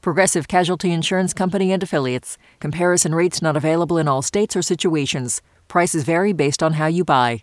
Progressive 0.00 0.48
Casualty 0.48 0.92
Insurance 0.92 1.32
Company 1.32 1.72
and 1.72 1.82
Affiliates. 1.82 2.36
Comparison 2.60 3.14
rates 3.14 3.40
not 3.42 3.56
available 3.56 3.98
in 3.98 4.08
all 4.08 4.22
states 4.22 4.56
or 4.56 4.62
situations. 4.62 5.42
Prices 5.68 6.04
vary 6.04 6.32
based 6.32 6.62
on 6.62 6.74
how 6.74 6.86
you 6.86 7.04
buy. 7.04 7.42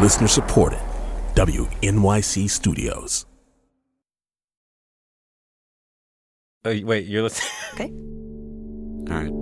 Listener 0.00 0.28
supported. 0.28 0.80
WNYC 1.34 2.48
Studios. 2.50 3.26
Oh, 6.64 6.78
wait, 6.84 7.06
you're 7.06 7.22
listening. 7.22 7.50
Okay. 7.74 7.90
All 9.10 9.18
right. 9.20 9.32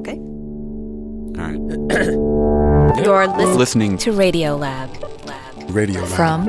Okay. 0.00 0.18
All 1.40 1.46
right. 1.48 2.96
You're 3.04 3.26
listening, 3.26 3.56
Listening 3.56 3.98
to 3.98 4.12
Radiolab. 4.12 4.90
Radiolab. 5.72 6.06
From 6.08 6.46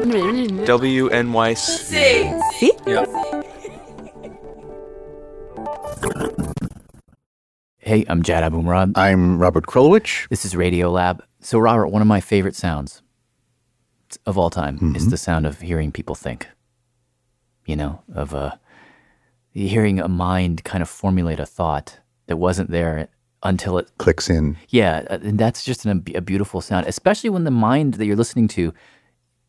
WNYC. 0.65 1.57
See? 2.53 2.71
Yep. 2.87 3.09
Hey, 7.77 8.05
I'm 8.09 8.23
Jad 8.23 8.51
Abumrad. 8.51 8.93
I'm 8.95 9.37
Robert 9.37 9.67
Krulwich. 9.67 10.27
This 10.29 10.43
is 10.45 10.53
Radiolab. 10.55 11.19
So, 11.39 11.59
Robert, 11.59 11.87
one 11.87 12.01
of 12.01 12.07
my 12.07 12.19
favorite 12.19 12.55
sounds 12.55 13.01
of 14.25 14.37
all 14.37 14.49
time 14.49 14.95
is 14.95 15.09
the 15.09 15.17
sound 15.17 15.45
of 15.45 15.61
hearing 15.61 15.91
people 15.91 16.15
think. 16.15 16.47
You 17.65 17.75
know, 17.75 18.01
of 18.13 18.33
uh, 18.33 18.55
hearing 19.51 19.99
a 19.99 20.07
mind 20.07 20.63
kind 20.63 20.81
of 20.81 20.89
formulate 20.89 21.39
a 21.39 21.45
thought 21.45 21.99
that 22.25 22.37
wasn't 22.37 22.71
there 22.71 23.07
until 23.43 23.77
it. 23.77 23.91
Clicks 23.99 24.29
in. 24.29 24.57
Yeah, 24.69 25.05
and 25.09 25.37
that's 25.37 25.63
just 25.63 25.85
an, 25.85 26.03
a 26.15 26.21
beautiful 26.21 26.61
sound, 26.61 26.87
especially 26.87 27.29
when 27.29 27.43
the 27.43 27.51
mind 27.51 27.95
that 27.95 28.05
you're 28.05 28.15
listening 28.15 28.47
to 28.49 28.73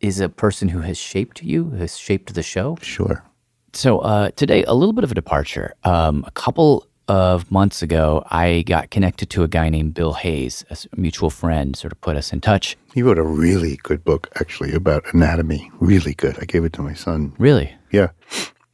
is 0.02 0.20
a 0.20 0.28
person 0.28 0.68
who 0.68 0.80
has 0.80 0.98
shaped 0.98 1.42
you, 1.42 1.64
who 1.70 1.76
has 1.76 1.96
shaped 1.96 2.34
the 2.34 2.42
show. 2.42 2.76
Sure. 2.82 3.24
So 3.72 4.00
uh, 4.00 4.30
today, 4.36 4.64
a 4.64 4.74
little 4.74 4.92
bit 4.92 5.04
of 5.04 5.10
a 5.10 5.14
departure. 5.14 5.74
Um, 5.84 6.24
a 6.26 6.30
couple 6.32 6.86
of 7.08 7.50
months 7.50 7.82
ago, 7.82 8.22
I 8.30 8.62
got 8.66 8.90
connected 8.90 9.30
to 9.30 9.42
a 9.42 9.48
guy 9.48 9.68
named 9.70 9.94
Bill 9.94 10.12
Hayes, 10.14 10.64
a 10.70 10.76
mutual 11.00 11.30
friend, 11.30 11.74
sort 11.76 11.92
of 11.92 12.00
put 12.00 12.16
us 12.16 12.32
in 12.32 12.40
touch. 12.40 12.76
He 12.94 13.02
wrote 13.02 13.18
a 13.18 13.22
really 13.22 13.78
good 13.82 14.04
book, 14.04 14.28
actually, 14.40 14.72
about 14.74 15.04
anatomy. 15.14 15.70
Really 15.80 16.14
good. 16.14 16.36
I 16.40 16.44
gave 16.44 16.64
it 16.64 16.72
to 16.74 16.82
my 16.82 16.94
son. 16.94 17.32
Really, 17.38 17.74
Yeah. 17.90 18.08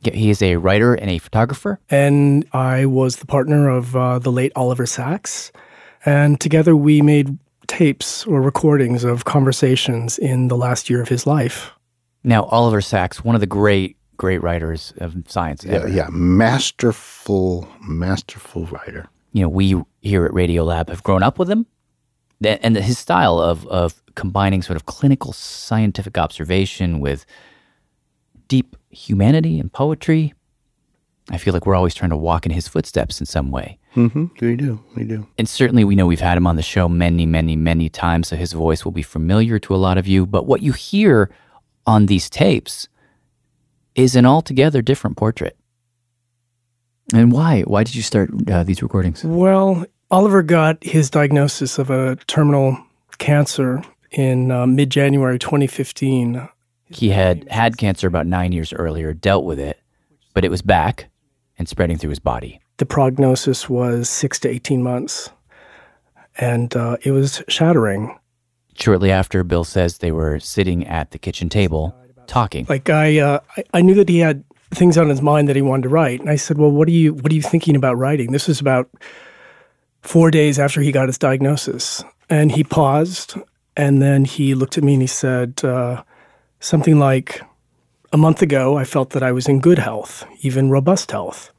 yeah, 0.01 0.15
he 0.15 0.31
is 0.31 0.43
a 0.43 0.57
writer 0.57 0.95
and 0.95 1.11
a 1.11 1.19
photographer. 1.19 1.79
and 1.91 2.45
I 2.53 2.87
was 2.87 3.17
the 3.17 3.27
partner 3.27 3.69
of 3.69 3.95
uh, 3.95 4.19
the 4.19 4.33
late 4.33 4.53
Oliver 4.57 4.87
Sacks. 4.87 5.53
And 6.05 6.41
together 6.41 6.75
we 6.77 7.03
made 7.03 7.39
tapes 7.69 8.27
or 8.27 8.43
recordings 8.43 9.05
of 9.05 9.25
conversations 9.25 10.19
in 10.19 10.49
the 10.49 10.57
last 10.57 10.91
year 10.91 11.01
of 11.01 11.09
his 11.09 11.27
life. 11.27 11.71
Now, 12.25 12.45
Oliver 12.45 12.81
Sacks, 12.81 13.23
one 13.23 13.35
of 13.37 13.41
the 13.41 13.47
great, 13.47 13.97
great 14.17 14.43
writers 14.43 14.93
of 14.99 15.15
science 15.29 15.65
Yeah, 15.65 15.75
ever. 15.75 15.89
yeah. 15.89 16.09
Masterful, 16.11 17.69
masterful 17.81 18.67
writer. 18.67 19.09
You 19.33 19.43
know, 19.43 19.49
we 19.49 19.81
here 20.01 20.25
at 20.25 20.33
Radiolab 20.33 20.89
have 20.89 21.03
grown 21.03 21.23
up 21.23 21.39
with 21.39 21.49
him, 21.51 21.67
and 22.43 22.77
his 22.77 22.99
style 22.99 23.39
of 23.39 23.67
of 23.69 24.03
combining 24.15 24.63
sort 24.63 24.77
of 24.77 24.87
clinical 24.87 25.33
scientific 25.33 26.19
observation 26.19 26.99
with 27.01 27.25
deep 28.49 28.75
humanity 28.91 29.61
and 29.61 29.73
poetry. 29.73 30.35
I 31.31 31.37
feel 31.39 31.53
like 31.53 31.67
we're 31.67 31.75
always 31.77 31.95
trying 31.95 32.11
to 32.11 32.17
walk 32.17 32.47
in 32.47 32.53
his 32.53 32.67
footsteps 32.67 33.21
in 33.21 33.27
some 33.27 33.51
way. 33.51 33.78
Mm-hmm. 33.99 34.27
We 34.41 34.55
do. 34.55 34.81
We 34.95 35.03
do. 35.03 35.27
And 35.37 35.49
certainly, 35.49 35.83
we 35.83 35.97
know 35.97 36.07
we've 36.07 36.21
had 36.21 36.39
him 36.39 36.47
on 36.47 36.55
the 36.55 36.63
show 36.63 36.89
many, 36.89 37.27
many, 37.27 37.57
many 37.57 37.89
times, 37.89 38.29
so 38.29 38.37
his 38.37 38.53
voice 38.53 38.85
will 38.85 38.93
be 38.93 39.03
familiar 39.03 39.59
to 39.59 39.75
a 39.75 39.77
lot 39.77 39.99
of 39.99 40.07
you. 40.07 40.25
But 40.25 40.47
what 40.47 40.63
you 40.63 40.73
hear 40.73 41.31
on 41.85 42.07
these 42.07 42.31
tapes 42.31 42.87
is 43.97 44.15
an 44.15 44.25
altogether 44.25 44.83
different 44.83 45.17
portrait. 45.17 45.57
And 47.13 47.33
why? 47.33 47.63
Why 47.63 47.83
did 47.83 47.97
you 47.97 48.03
start 48.03 48.31
uh, 48.49 48.63
these 48.63 48.83
recordings? 48.83 49.25
Well, 49.25 49.85
Oliver 50.13 50.45
got 50.45 50.83
his 50.85 51.11
diagnosis 51.11 51.79
of 51.79 51.91
a 51.91 52.17
terminal 52.29 52.79
cancer 53.19 53.83
in 54.13 54.53
uh, 54.53 54.67
mid 54.67 54.91
January 54.91 55.41
2015. 55.41 56.49
He 56.87 57.09
had 57.09 57.49
had 57.51 57.77
cancer 57.77 58.07
about 58.07 58.29
nine 58.29 58.53
years 58.53 58.73
earlier, 58.73 59.13
dealt 59.13 59.45
with 59.45 59.59
it, 59.59 59.81
but 60.35 60.45
it 60.45 60.51
was 60.51 60.63
back 60.63 61.11
and 61.59 61.69
spreading 61.69 61.99
through 61.99 62.11
his 62.11 62.21
body. 62.21 62.61
The 62.79 62.87
prognosis 62.87 63.69
was 63.69 64.09
six 64.09 64.39
to 64.41 64.49
18 64.49 64.83
months, 64.83 65.31
and 66.37 66.75
uh, 66.77 66.97
it 67.03 67.11
was 67.11 67.43
shattering. 67.49 68.17
Shortly 68.75 69.11
after, 69.11 69.43
Bill 69.43 69.65
says 69.65 69.99
they 69.99 70.13
were 70.13 70.39
sitting 70.39 70.87
at 70.87 71.11
the 71.11 71.19
kitchen 71.19 71.49
table 71.49 71.95
talking. 72.29 72.67
Like 72.69 72.89
I, 72.89 73.19
uh, 73.19 73.41
I, 73.57 73.65
I 73.75 73.81
knew 73.83 73.95
that 73.95 74.09
he 74.09 74.21
had 74.21 74.45
things 74.71 74.97
on 74.97 75.09
his 75.09 75.21
mind 75.21 75.49
that 75.49 75.57
he 75.57 75.63
wanted 75.63 75.83
to 75.85 75.89
write, 75.89 76.21
and 76.21 76.31
I 76.31 76.37
said, 76.37 76.59
"Well, 76.59 76.71
what 76.71 76.87
are 76.87 76.93
you, 76.93 77.15
what 77.15 77.33
are 77.33 77.35
you 77.35 77.43
thinking 77.43 77.75
about 77.75 77.99
writing?" 77.99 78.31
This 78.31 78.47
was 78.47 78.61
about 78.61 78.89
four 80.03 80.31
days 80.31 80.61
after 80.61 80.81
he 80.81 80.93
got 80.93 81.09
his 81.09 81.19
diagnosis, 81.19 82.05
and 82.31 82.53
he 82.53 82.63
paused, 82.63 83.35
and 83.77 84.01
then 84.01 84.25
he 84.25 84.55
looked 84.55 84.79
at 84.79 84.85
me 84.85 84.93
and 84.93 85.03
he 85.03 85.09
said 85.09 85.65
uh, 85.65 86.05
something 86.61 87.01
like, 87.01 87.43
"A 88.13 88.17
month 88.17 88.41
ago, 88.41 88.79
I 88.79 88.85
felt 88.85 89.11
that 89.11 89.23
I 89.25 89.33
was 89.33 89.49
in 89.49 89.59
good 89.59 89.81
health, 89.81 90.25
even 90.43 90.71
robust 90.71 91.11
health. 91.11 91.51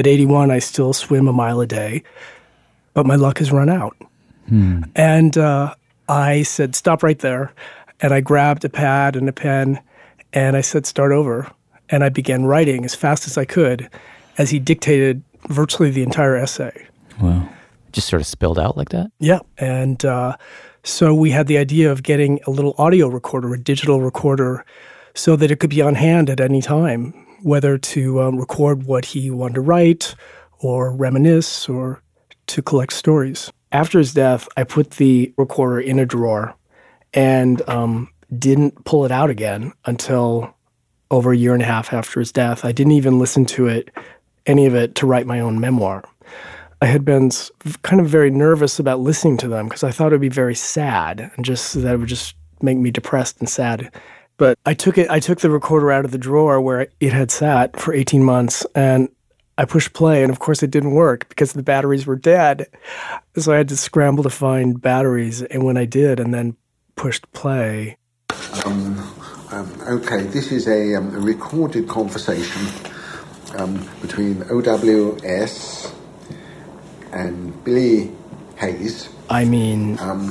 At 0.00 0.06
81, 0.06 0.50
I 0.50 0.60
still 0.60 0.94
swim 0.94 1.28
a 1.28 1.32
mile 1.32 1.60
a 1.60 1.66
day, 1.66 2.02
but 2.94 3.04
my 3.04 3.16
luck 3.16 3.36
has 3.36 3.52
run 3.52 3.68
out." 3.68 3.94
And 4.96 5.36
uh, 5.36 5.74
I 6.08 6.42
said, 6.42 6.74
"Stop 6.74 7.02
right 7.02 7.18
there," 7.18 7.52
and 8.00 8.14
I 8.14 8.22
grabbed 8.22 8.64
a 8.64 8.70
pad 8.70 9.14
and 9.14 9.28
a 9.28 9.32
pen, 9.32 9.78
and 10.32 10.56
I 10.56 10.62
said, 10.62 10.86
"Start 10.86 11.12
over." 11.12 11.52
And 11.90 12.02
I 12.02 12.08
began 12.08 12.46
writing 12.46 12.86
as 12.86 12.94
fast 12.94 13.26
as 13.26 13.36
I 13.36 13.44
could, 13.44 13.90
as 14.38 14.48
he 14.48 14.58
dictated 14.58 15.22
virtually 15.50 15.90
the 15.90 16.02
entire 16.02 16.34
essay. 16.34 16.86
Wow. 17.20 17.46
Just 17.92 18.08
sort 18.08 18.22
of 18.22 18.26
spilled 18.26 18.58
out 18.58 18.78
like 18.78 18.88
that? 18.88 19.10
Yeah. 19.18 19.40
And 19.58 20.02
uh, 20.02 20.38
so 20.82 21.12
we 21.12 21.30
had 21.30 21.46
the 21.46 21.58
idea 21.58 21.92
of 21.92 22.02
getting 22.02 22.40
a 22.46 22.50
little 22.50 22.74
audio 22.78 23.08
recorder, 23.08 23.52
a 23.52 23.58
digital 23.58 24.00
recorder, 24.00 24.64
so 25.14 25.36
that 25.36 25.50
it 25.50 25.60
could 25.60 25.68
be 25.68 25.82
on 25.82 25.94
hand 25.94 26.30
at 26.30 26.40
any 26.40 26.62
time, 26.62 27.12
whether 27.42 27.78
to 27.78 28.22
um, 28.22 28.38
record 28.38 28.84
what 28.84 29.04
he 29.04 29.30
wanted 29.30 29.54
to 29.54 29.60
write 29.60 30.14
or 30.58 30.94
reminisce 30.94 31.68
or 31.68 32.02
to 32.46 32.62
collect 32.62 32.92
stories. 32.92 33.50
After 33.72 33.98
his 33.98 34.12
death, 34.12 34.48
I 34.56 34.64
put 34.64 34.92
the 34.92 35.32
recorder 35.36 35.80
in 35.80 35.98
a 35.98 36.06
drawer 36.06 36.54
and 37.14 37.66
um, 37.68 38.08
didn't 38.36 38.84
pull 38.84 39.04
it 39.04 39.12
out 39.12 39.30
again 39.30 39.72
until 39.84 40.54
over 41.10 41.32
a 41.32 41.36
year 41.36 41.54
and 41.54 41.62
a 41.62 41.66
half 41.66 41.92
after 41.92 42.20
his 42.20 42.32
death. 42.32 42.64
I 42.64 42.72
didn't 42.72 42.92
even 42.92 43.18
listen 43.18 43.44
to 43.46 43.66
it, 43.66 43.90
any 44.46 44.66
of 44.66 44.74
it, 44.74 44.94
to 44.96 45.06
write 45.06 45.26
my 45.26 45.40
own 45.40 45.60
memoir. 45.60 46.04
I 46.82 46.86
had 46.86 47.04
been 47.04 47.30
kind 47.82 48.00
of 48.00 48.08
very 48.08 48.30
nervous 48.30 48.78
about 48.78 49.00
listening 49.00 49.36
to 49.38 49.48
them 49.48 49.68
because 49.68 49.84
I 49.84 49.90
thought 49.90 50.12
it 50.12 50.14
would 50.14 50.20
be 50.20 50.28
very 50.28 50.54
sad 50.54 51.30
and 51.36 51.44
just 51.44 51.74
that 51.74 51.94
it 51.94 51.96
would 51.98 52.08
just 52.08 52.34
make 52.62 52.78
me 52.78 52.90
depressed 52.90 53.38
and 53.38 53.48
sad. 53.48 53.92
But 54.40 54.58
I 54.64 54.72
took 54.72 54.96
it. 54.96 55.10
I 55.10 55.20
took 55.20 55.40
the 55.40 55.50
recorder 55.50 55.92
out 55.92 56.06
of 56.06 56.12
the 56.12 56.18
drawer 56.18 56.62
where 56.62 56.88
it 56.98 57.12
had 57.12 57.30
sat 57.30 57.78
for 57.78 57.92
18 57.92 58.24
months, 58.24 58.64
and 58.74 59.10
I 59.58 59.66
pushed 59.66 59.92
play, 59.92 60.22
and 60.22 60.32
of 60.32 60.38
course 60.38 60.62
it 60.62 60.70
didn't 60.70 60.92
work 60.92 61.28
because 61.28 61.52
the 61.52 61.62
batteries 61.62 62.06
were 62.06 62.16
dead. 62.16 62.66
So 63.36 63.52
I 63.52 63.58
had 63.58 63.68
to 63.68 63.76
scramble 63.76 64.22
to 64.22 64.30
find 64.30 64.80
batteries, 64.80 65.42
and 65.42 65.62
when 65.62 65.76
I 65.76 65.84
did, 65.84 66.18
and 66.18 66.32
then 66.32 66.56
pushed 66.96 67.30
play, 67.32 67.98
Um, 68.64 68.96
okay, 69.86 70.22
this 70.22 70.52
is 70.52 70.66
a, 70.66 70.94
um, 70.94 71.14
a 71.14 71.18
recorded 71.18 71.86
conversation 71.86 72.66
um, 73.58 73.86
between 74.00 74.42
OWS 74.44 75.92
and 77.12 77.62
Billy 77.62 78.10
Hayes 78.56 79.10
I 79.28 79.44
mean, 79.44 79.98
um, 79.98 80.30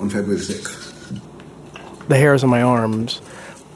on 0.00 0.10
February 0.10 0.40
6th. 0.40 0.79
The 2.10 2.18
hairs 2.18 2.44
on 2.44 2.50
my 2.50 2.60
arms 2.60 3.22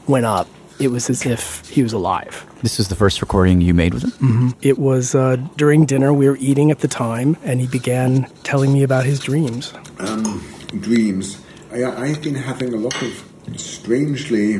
went 0.07 0.25
up. 0.25 0.47
It 0.77 0.89
was 0.89 1.09
as 1.09 1.25
if 1.25 1.67
he 1.69 1.81
was 1.81 1.93
alive. 1.93 2.45
This 2.61 2.79
is 2.79 2.89
the 2.89 2.95
first 2.95 3.21
recording 3.21 3.61
you 3.61 3.73
made 3.73 3.93
with 3.93 4.03
him? 4.19 4.55
It 4.61 4.77
was 4.77 5.15
uh, 5.15 5.37
during 5.55 5.85
dinner. 5.85 6.13
We 6.13 6.27
were 6.27 6.37
eating 6.37 6.69
at 6.69 6.79
the 6.79 6.89
time, 6.89 7.37
and 7.43 7.61
he 7.61 7.67
began 7.67 8.29
telling 8.43 8.73
me 8.73 8.83
about 8.83 9.05
his 9.05 9.19
dreams. 9.19 9.73
Um, 9.99 10.43
dreams. 10.81 11.41
I, 11.71 11.85
I've 11.85 12.21
been 12.21 12.35
having 12.35 12.73
a 12.73 12.77
lot 12.77 13.01
of 13.01 13.23
strangely 13.55 14.59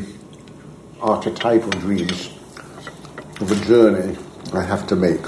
archetypal 1.01 1.71
dreams. 1.71 2.29
of 3.41 3.51
a 3.51 3.65
journey 3.65 4.17
I 4.53 4.63
have 4.63 4.87
to 4.87 4.95
make. 4.95 5.25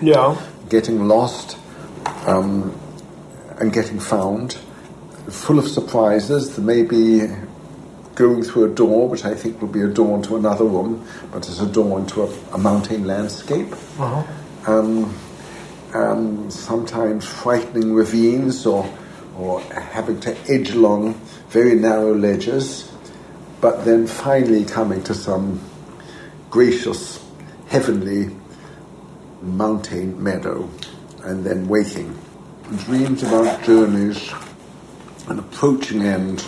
Yeah. 0.00 0.36
Getting 0.68 1.06
lost 1.06 1.56
um, 2.26 2.76
and 3.58 3.72
getting 3.72 4.00
found, 4.00 4.58
full 5.28 5.60
of 5.60 5.68
surprises. 5.68 6.56
There 6.56 6.64
may 6.64 6.82
be 6.82 7.28
going 8.14 8.42
through 8.42 8.72
a 8.72 8.74
door, 8.74 9.08
which 9.08 9.24
I 9.24 9.34
think 9.34 9.60
will 9.60 9.68
be 9.68 9.82
a 9.82 9.88
door 9.88 10.16
into 10.16 10.36
another 10.36 10.64
room, 10.64 11.06
but 11.30 11.48
it's 11.48 11.60
a 11.60 11.66
door 11.66 11.98
into 11.98 12.22
a, 12.22 12.32
a 12.52 12.58
mountain 12.58 13.06
landscape. 13.06 13.72
Uh-huh. 13.98 14.24
Um, 14.66 15.14
um, 15.94 16.50
sometimes 16.50 17.26
frightening 17.26 17.92
ravines 17.92 18.66
or, 18.66 18.88
or 19.36 19.60
having 19.60 20.20
to 20.20 20.36
edge 20.50 20.70
along 20.70 21.14
very 21.48 21.74
narrow 21.74 22.14
ledges, 22.14 22.90
but 23.60 23.84
then 23.84 24.06
finally 24.06 24.64
coming 24.64 25.02
to 25.04 25.14
some 25.14 25.60
gracious, 26.50 27.22
heavenly 27.68 28.34
mountain 29.42 30.22
meadow 30.22 30.68
and 31.24 31.44
then 31.44 31.68
waking. 31.68 32.16
Dreams 32.84 33.22
about 33.22 33.62
journeys, 33.64 34.32
an 35.28 35.38
approaching 35.38 36.02
end, 36.02 36.44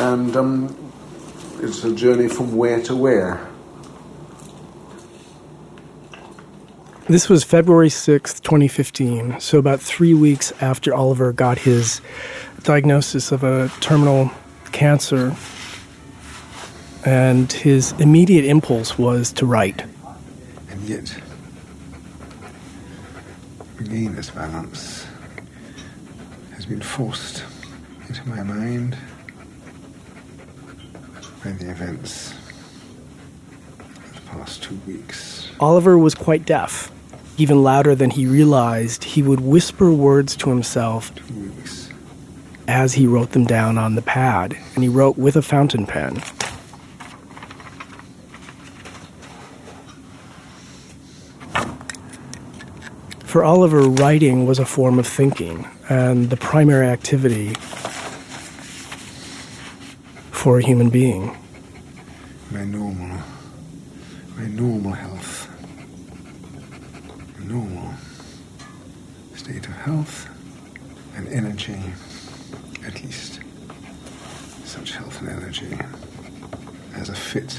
and 0.00 0.34
um, 0.34 0.92
it's 1.60 1.84
a 1.84 1.94
journey 1.94 2.26
from 2.26 2.56
where 2.56 2.80
to 2.82 2.96
where. 2.96 3.46
This 7.06 7.28
was 7.28 7.44
February 7.44 7.90
6th, 7.90 8.40
2015, 8.40 9.40
so 9.40 9.58
about 9.58 9.80
three 9.80 10.14
weeks 10.14 10.52
after 10.62 10.94
Oliver 10.94 11.32
got 11.32 11.58
his 11.58 12.00
diagnosis 12.62 13.30
of 13.30 13.44
a 13.44 13.70
terminal 13.80 14.30
cancer. 14.72 15.36
And 17.04 17.52
his 17.52 17.92
immediate 17.92 18.44
impulse 18.44 18.96
was 18.96 19.32
to 19.34 19.44
write. 19.44 19.84
And 20.70 20.80
yet, 20.88 21.14
again, 23.78 24.14
this 24.14 24.30
balance 24.30 25.06
has 26.54 26.64
been 26.64 26.80
forced 26.80 27.42
into 28.08 28.26
my 28.28 28.42
mind 28.42 28.96
by 31.44 31.52
the 31.52 31.70
events 31.70 32.34
of 33.78 34.14
the 34.14 34.20
past 34.30 34.62
two 34.62 34.78
weeks. 34.86 35.50
Oliver 35.58 35.96
was 35.96 36.14
quite 36.14 36.44
deaf. 36.44 36.92
Even 37.38 37.62
louder 37.62 37.94
than 37.94 38.10
he 38.10 38.26
realized, 38.26 39.04
he 39.04 39.22
would 39.22 39.40
whisper 39.40 39.90
words 39.90 40.36
to 40.36 40.50
himself 40.50 41.10
as 42.68 42.94
he 42.94 43.06
wrote 43.06 43.32
them 43.32 43.44
down 43.44 43.78
on 43.78 43.94
the 43.94 44.02
pad, 44.02 44.56
and 44.74 44.84
he 44.84 44.88
wrote 44.88 45.16
with 45.16 45.36
a 45.36 45.42
fountain 45.42 45.86
pen. 45.86 46.22
For 53.24 53.44
Oliver, 53.44 53.82
writing 53.82 54.46
was 54.46 54.58
a 54.58 54.66
form 54.66 54.98
of 54.98 55.06
thinking, 55.06 55.66
and 55.88 56.30
the 56.30 56.36
primary 56.36 56.86
activity 56.88 57.54
for 60.50 60.58
a 60.58 60.64
human 60.64 60.90
being. 60.90 61.30
My 62.50 62.64
normal, 62.64 63.20
my 64.36 64.46
normal 64.48 64.90
health, 64.90 65.48
my 67.38 67.44
normal 67.46 67.94
state 69.36 69.64
of 69.68 69.74
health 69.74 70.28
and 71.14 71.28
energy, 71.28 71.80
at 72.84 73.00
least 73.00 73.38
such 74.64 74.90
health 74.90 75.20
and 75.20 75.28
energy 75.28 75.78
as 76.96 77.10
a 77.10 77.14
fit, 77.14 77.56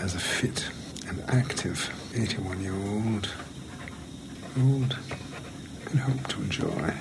as 0.00 0.14
a 0.14 0.18
fit 0.18 0.66
and 1.08 1.22
active 1.28 1.90
81 2.14 2.62
year 2.62 2.72
old 2.72 3.28
old 4.62 4.96
can 5.84 5.98
hope 5.98 6.26
to 6.28 6.40
enjoy. 6.40 6.94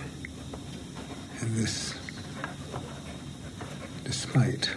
And 1.40 1.56
this, 1.56 1.94
despite 4.34 4.70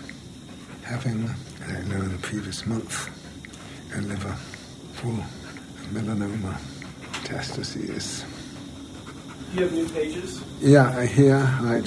having, 0.85 1.25
as 1.65 1.71
I 1.77 1.89
learned 1.89 2.11
the 2.13 2.19
previous 2.19 2.67
month, 2.67 3.09
a 3.97 4.01
liver 4.03 4.33
full 4.95 5.13
of 5.19 5.87
melanoma 5.93 6.59
metastases. 7.13 8.25
You 9.55 9.63
have 9.63 9.73
new 9.73 9.89
pages? 9.89 10.43
Yeah, 10.61 10.95
I 10.99 11.07
hear, 11.07 11.37
right. 11.63 11.87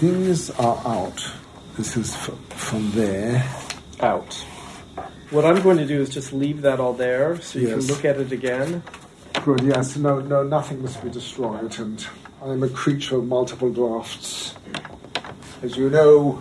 Things 0.00 0.48
are 0.52 0.78
out. 0.86 1.22
This 1.76 1.96
is 1.98 2.14
f- 2.14 2.30
from 2.50 2.90
there. 2.92 3.44
Out. 4.00 4.32
What 5.30 5.44
I'm 5.44 5.60
going 5.62 5.76
to 5.76 5.86
do 5.86 6.00
is 6.00 6.08
just 6.08 6.32
leave 6.32 6.62
that 6.62 6.80
all 6.80 6.94
there 6.94 7.38
so 7.42 7.58
you 7.58 7.68
Yes. 7.68 7.86
can 7.86 7.94
look 7.94 8.04
at 8.06 8.18
it 8.18 8.32
again. 8.32 8.82
Good, 9.44 9.60
yes, 9.64 9.96
no, 9.96 10.20
no, 10.20 10.42
nothing 10.42 10.80
must 10.82 11.02
be 11.04 11.10
destroyed, 11.10 11.78
and 11.78 12.06
I'm 12.42 12.62
a 12.62 12.68
creature 12.70 13.16
of 13.16 13.26
multiple 13.26 13.70
drafts. 13.70 14.54
As 15.60 15.76
you 15.76 15.90
know, 15.90 16.40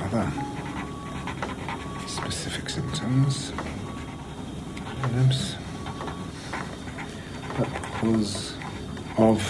other 0.00 0.32
specific 2.06 2.70
symptoms. 2.70 3.52
That 7.58 8.02
was 8.02 8.54
of 9.18 9.42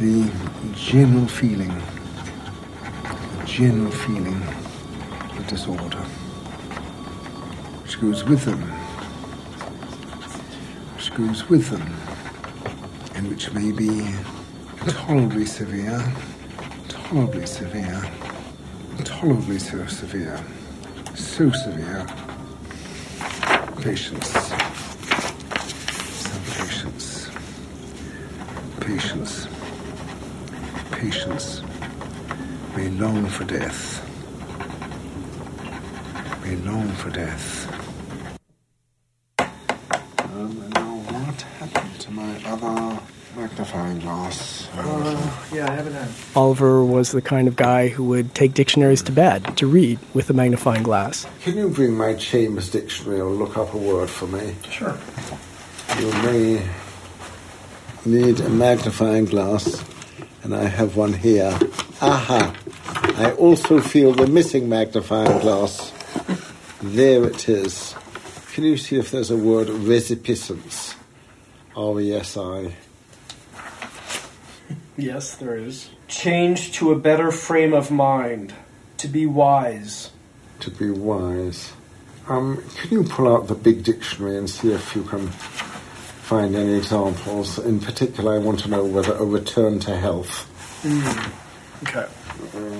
the 0.00 0.30
general 0.74 1.28
feeling, 1.28 1.80
the 3.38 3.44
general 3.46 3.92
feeling 3.92 4.42
of 5.38 5.46
disorder. 5.46 6.04
Which 7.84 8.00
goes 8.00 8.24
with 8.24 8.44
them, 8.44 8.62
which 10.96 11.14
goes 11.14 11.48
with 11.48 11.68
them, 11.70 11.94
and 13.14 13.28
which 13.28 13.52
may 13.52 13.70
be 13.70 14.12
tolerably 14.88 15.44
severe, 15.44 16.00
tolerably 16.88 17.44
severe, 17.44 18.08
tolerably 19.04 19.58
so 19.58 19.84
severe, 19.86 20.40
so 21.14 21.50
severe. 21.50 22.06
Patience, 23.82 24.28
some 26.22 26.42
patience, 26.54 27.30
patience, 28.80 29.48
patience. 30.92 31.62
May 32.76 32.88
long 32.90 33.26
for 33.26 33.44
death, 33.44 34.02
may 36.44 36.56
long 36.56 36.88
for 36.92 37.10
death. 37.10 37.72
Um, 39.38 40.60
and 40.62 40.74
now 40.74 40.96
what 40.96 41.40
happened 41.40 42.00
to 42.00 42.10
my 42.12 42.42
other 42.44 43.00
magnifying 43.36 44.00
glass? 44.00 44.68
Uh, 44.74 45.36
yeah, 45.52 45.70
I 45.70 45.74
haven't 45.74 45.92
had. 45.92 46.08
Oliver 46.34 46.84
was 46.84 47.12
the 47.12 47.22
kind 47.22 47.46
of 47.48 47.56
guy 47.56 47.88
who 47.88 48.04
would 48.04 48.34
take 48.34 48.54
dictionaries 48.54 49.02
to 49.02 49.12
bed 49.12 49.56
to 49.58 49.66
read 49.66 49.98
with 50.14 50.30
a 50.30 50.32
magnifying 50.32 50.82
glass. 50.82 51.26
Can 51.42 51.56
you 51.56 51.68
bring 51.68 51.94
my 51.96 52.14
Chambers 52.14 52.70
dictionary 52.70 53.20
or 53.20 53.30
look 53.30 53.56
up 53.56 53.74
a 53.74 53.78
word 53.78 54.08
for 54.08 54.26
me? 54.26 54.54
Sure. 54.70 54.96
You 55.98 56.10
may 56.22 56.66
need 58.04 58.40
a 58.40 58.48
magnifying 58.48 59.26
glass, 59.26 59.84
and 60.42 60.54
I 60.54 60.64
have 60.64 60.96
one 60.96 61.12
here. 61.12 61.56
Aha! 62.00 62.54
I 63.18 63.32
also 63.32 63.80
feel 63.80 64.12
the 64.12 64.26
missing 64.26 64.68
magnifying 64.68 65.40
glass. 65.40 65.92
There 66.82 67.24
it 67.24 67.48
is. 67.48 67.94
Can 68.52 68.64
you 68.64 68.76
see 68.76 68.96
if 68.96 69.10
there's 69.10 69.30
a 69.30 69.36
word 69.36 69.68
resipiscence? 69.68 70.94
R 71.76 72.00
E 72.00 72.14
S 72.14 72.36
I. 72.36 72.74
Yes, 74.96 75.34
there 75.36 75.56
is. 75.56 75.90
Change 76.08 76.72
to 76.72 76.92
a 76.92 76.98
better 76.98 77.30
frame 77.30 77.74
of 77.74 77.90
mind. 77.90 78.54
To 78.98 79.08
be 79.08 79.26
wise. 79.26 80.10
To 80.60 80.70
be 80.70 80.90
wise. 80.90 81.72
Um, 82.28 82.62
can 82.76 82.90
you 82.90 83.04
pull 83.04 83.32
out 83.32 83.46
the 83.46 83.54
big 83.54 83.84
dictionary 83.84 84.36
and 84.36 84.48
see 84.48 84.72
if 84.72 84.96
you 84.96 85.04
can 85.04 85.28
find 85.28 86.56
any 86.56 86.74
examples? 86.74 87.58
In 87.58 87.78
particular, 87.78 88.34
I 88.34 88.38
want 88.38 88.60
to 88.60 88.68
know 88.68 88.84
whether 88.84 89.14
a 89.14 89.24
return 89.24 89.78
to 89.80 89.96
health. 89.96 90.50
Okay. 91.84 92.06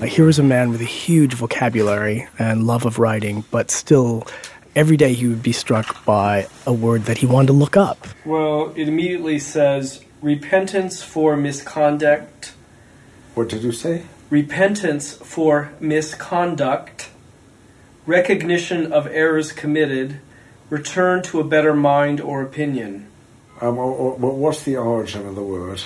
Here 0.07 0.25
was 0.25 0.39
a 0.39 0.43
man 0.43 0.71
with 0.71 0.81
a 0.81 0.85
huge 0.85 1.33
vocabulary 1.33 2.27
and 2.39 2.65
love 2.65 2.85
of 2.85 2.99
writing, 2.99 3.43
but 3.51 3.71
still, 3.71 4.27
every 4.75 4.97
day 4.97 5.13
he 5.13 5.27
would 5.27 5.43
be 5.43 5.51
struck 5.51 6.03
by 6.03 6.47
a 6.65 6.73
word 6.73 7.03
that 7.05 7.17
he 7.17 7.25
wanted 7.25 7.47
to 7.47 7.53
look 7.53 7.77
up. 7.77 8.07
Well, 8.25 8.73
it 8.75 8.87
immediately 8.87 9.39
says 9.39 10.03
repentance 10.21 11.03
for 11.03 11.35
misconduct, 11.37 12.53
What 13.35 13.49
did 13.49 13.63
you 13.63 13.71
say? 13.71 14.03
repentance 14.29 15.13
for 15.13 15.71
misconduct, 15.79 17.09
recognition 18.05 18.91
of 18.91 19.07
errors 19.07 19.51
committed, 19.51 20.19
return 20.69 21.21
to 21.23 21.39
a 21.39 21.43
better 21.43 21.73
mind 21.73 22.19
or 22.21 22.41
opinion, 22.41 23.07
Um, 23.61 23.77
or, 23.77 23.85
or, 23.91 24.13
or 24.13 24.35
what's 24.35 24.63
the 24.63 24.75
origin 24.77 25.25
of 25.27 25.35
the 25.35 25.43
word? 25.43 25.81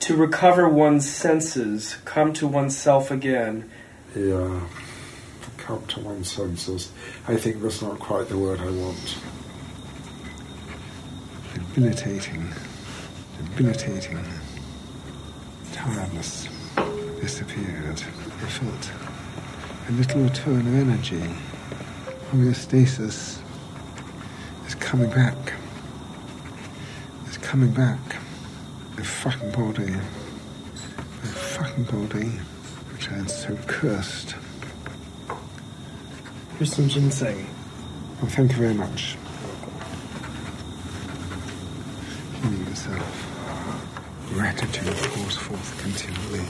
to 0.00 0.16
recover 0.16 0.66
one's 0.68 1.08
senses, 1.08 1.96
come 2.06 2.32
to 2.32 2.46
oneself 2.46 3.10
again. 3.10 3.70
Yeah. 4.16 4.60
come 5.58 5.84
to 5.88 6.00
one's 6.00 6.30
senses. 6.32 6.90
I 7.28 7.36
think 7.36 7.60
that's 7.62 7.82
not 7.82 7.98
quite 7.98 8.28
the 8.28 8.38
word 8.38 8.60
I 8.60 8.70
want. 8.70 9.18
Debilitating, 11.74 12.48
debilitating. 13.44 14.18
Tiredness 15.72 16.48
disappeared. 17.20 18.02
I 18.42 18.46
felt 18.46 18.90
a 19.88 19.92
little 19.92 20.22
return 20.22 20.66
of 20.66 20.74
energy. 20.74 21.22
Homeostasis 22.30 23.40
is 24.66 24.74
coming 24.76 25.10
back. 25.10 25.54
It's 27.26 27.38
coming 27.38 27.72
back. 27.72 27.98
The 28.96 29.04
fucking 29.04 29.52
body. 29.52 29.94
The 31.22 31.28
fucking 31.28 31.84
body, 31.84 32.28
which 32.92 33.10
I 33.10 33.14
had 33.14 33.30
so 33.30 33.56
cursed. 33.66 34.36
Here's 36.58 36.74
some 36.74 36.88
ginseng. 36.88 37.46
Well, 38.20 38.30
thank 38.30 38.52
you 38.52 38.58
very 38.58 38.74
much. 38.74 39.16
Healing 42.42 42.66
yourself. 42.66 43.29
Gratitude 44.32 44.94
pours 45.12 45.36
forth 45.36 45.82
continually. 45.82 46.44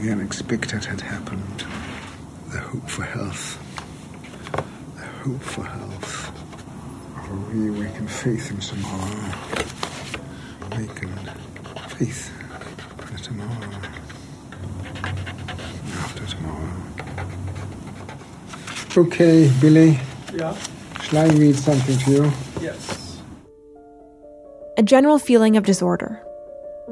The 0.00 0.12
unexpected 0.12 0.84
had 0.84 1.00
happened. 1.00 1.64
The 2.50 2.58
hope 2.60 2.88
for 2.88 3.02
health. 3.02 3.58
The 4.96 5.02
hope 5.24 5.42
for 5.42 5.64
health. 5.64 6.28
Of 7.18 7.30
a 7.30 7.34
reawakened 7.34 8.10
faith 8.10 8.50
in 8.50 8.58
tomorrow. 8.58 9.34
Awakened 10.72 11.30
faith 11.98 12.30
for 12.98 13.18
tomorrow. 13.18 13.70
After 15.98 16.26
tomorrow. 16.26 16.82
Okay, 18.96 19.50
Billy. 19.60 19.98
Yeah. 20.32 20.56
Shall 21.02 21.18
I 21.18 21.34
read 21.34 21.56
something 21.56 21.98
to 21.98 22.10
you? 22.10 22.32
Yes. 22.60 22.91
A 24.78 24.82
general 24.82 25.18
feeling 25.18 25.58
of 25.58 25.64
disorder. 25.64 26.18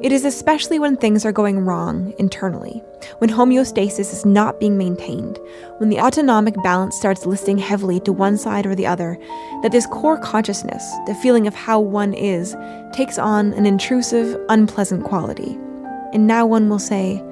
It 0.02 0.12
is 0.12 0.26
especially 0.26 0.78
when 0.78 0.98
things 0.98 1.24
are 1.24 1.32
going 1.32 1.60
wrong 1.60 2.12
internally, 2.18 2.82
when 3.18 3.30
homeostasis 3.30 4.12
is 4.12 4.26
not 4.26 4.60
being 4.60 4.76
maintained, 4.76 5.38
when 5.78 5.88
the 5.88 5.98
autonomic 5.98 6.54
balance 6.62 6.94
starts 6.96 7.24
listing 7.24 7.56
heavily 7.56 7.98
to 8.00 8.12
one 8.12 8.36
side 8.36 8.66
or 8.66 8.74
the 8.74 8.86
other, 8.86 9.16
that 9.62 9.72
this 9.72 9.86
core 9.86 10.18
consciousness, 10.18 10.94
the 11.06 11.14
feeling 11.22 11.46
of 11.46 11.54
how 11.54 11.80
one 11.80 12.12
is, 12.12 12.54
takes 12.92 13.18
on 13.18 13.54
an 13.54 13.64
intrusive, 13.64 14.38
unpleasant 14.50 15.04
quality. 15.04 15.58
And 16.12 16.26
now 16.26 16.44
one 16.44 16.68
will 16.68 16.78
say, 16.78 17.22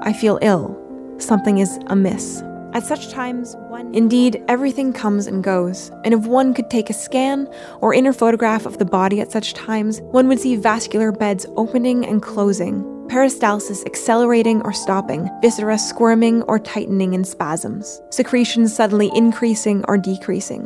I 0.00 0.12
feel 0.12 0.40
ill. 0.42 0.76
Something 1.18 1.58
is 1.58 1.78
amiss. 1.86 2.42
At 2.74 2.84
such 2.84 3.08
times, 3.10 3.54
one. 3.68 3.94
Indeed, 3.94 4.42
everything 4.48 4.92
comes 4.92 5.28
and 5.28 5.44
goes, 5.44 5.92
and 6.02 6.12
if 6.12 6.26
one 6.26 6.52
could 6.52 6.70
take 6.70 6.90
a 6.90 6.92
scan 6.92 7.48
or 7.80 7.94
inner 7.94 8.12
photograph 8.12 8.66
of 8.66 8.78
the 8.78 8.84
body 8.84 9.20
at 9.20 9.30
such 9.30 9.54
times, 9.54 10.00
one 10.00 10.26
would 10.26 10.40
see 10.40 10.56
vascular 10.56 11.12
beds 11.12 11.46
opening 11.54 12.04
and 12.04 12.20
closing, 12.20 12.82
peristalsis 13.06 13.86
accelerating 13.86 14.60
or 14.62 14.72
stopping, 14.72 15.30
viscera 15.40 15.78
squirming 15.78 16.42
or 16.42 16.58
tightening 16.58 17.14
in 17.14 17.22
spasms, 17.22 18.02
secretions 18.10 18.74
suddenly 18.74 19.08
increasing 19.14 19.84
or 19.86 19.96
decreasing. 19.96 20.64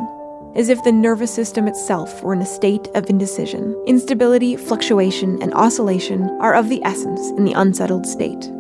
As 0.57 0.71
if 0.71 0.83
the 0.85 0.93
nervous 0.93 1.33
system 1.33 1.69
itself 1.69 2.23
were 2.23 2.33
in 2.33 2.41
a 2.41 2.47
state 2.47 2.89
of 2.95 3.11
indecision. 3.11 3.79
Instability, 3.87 4.57
fluctuation, 4.57 5.43
and 5.43 5.53
oscillation 5.53 6.23
are 6.41 6.55
of 6.55 6.71
the 6.71 6.83
essence 6.85 7.21
in 7.37 7.45
the 7.45 7.53
unsettled 7.53 8.07
state. 8.07 8.51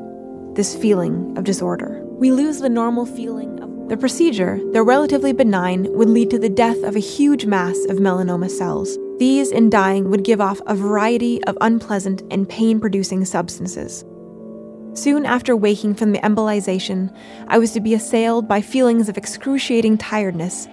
This 0.52 0.76
feeling 0.76 1.36
of 1.38 1.44
disorder 1.44 2.04
we 2.18 2.32
lose 2.32 2.58
the 2.58 2.68
normal 2.68 3.06
feeling 3.06 3.60
of 3.62 3.88
the 3.88 3.96
procedure, 3.96 4.60
though 4.72 4.82
relatively 4.82 5.32
benign, 5.32 5.90
would 5.92 6.10
lead 6.10 6.30
to 6.30 6.38
the 6.38 6.48
death 6.48 6.82
of 6.82 6.96
a 6.96 7.00
huge 7.00 7.46
mass 7.46 7.78
of 7.88 7.98
melanoma 7.98 8.50
cells. 8.50 8.98
These, 9.18 9.52
in 9.52 9.70
dying, 9.70 10.10
would 10.10 10.24
give 10.24 10.40
off 10.40 10.60
a 10.66 10.74
variety 10.74 11.42
of 11.44 11.56
unpleasant 11.60 12.22
and 12.30 12.48
pain 12.48 12.80
producing 12.80 13.24
substances. 13.24 14.04
Soon 14.94 15.24
after 15.24 15.56
waking 15.56 15.94
from 15.94 16.10
the 16.10 16.18
embolization, 16.18 17.14
I 17.46 17.58
was 17.58 17.72
to 17.72 17.80
be 17.80 17.94
assailed 17.94 18.48
by 18.48 18.62
feelings 18.62 19.08
of 19.08 19.16
excruciating 19.16 19.98
tiredness 19.98 20.66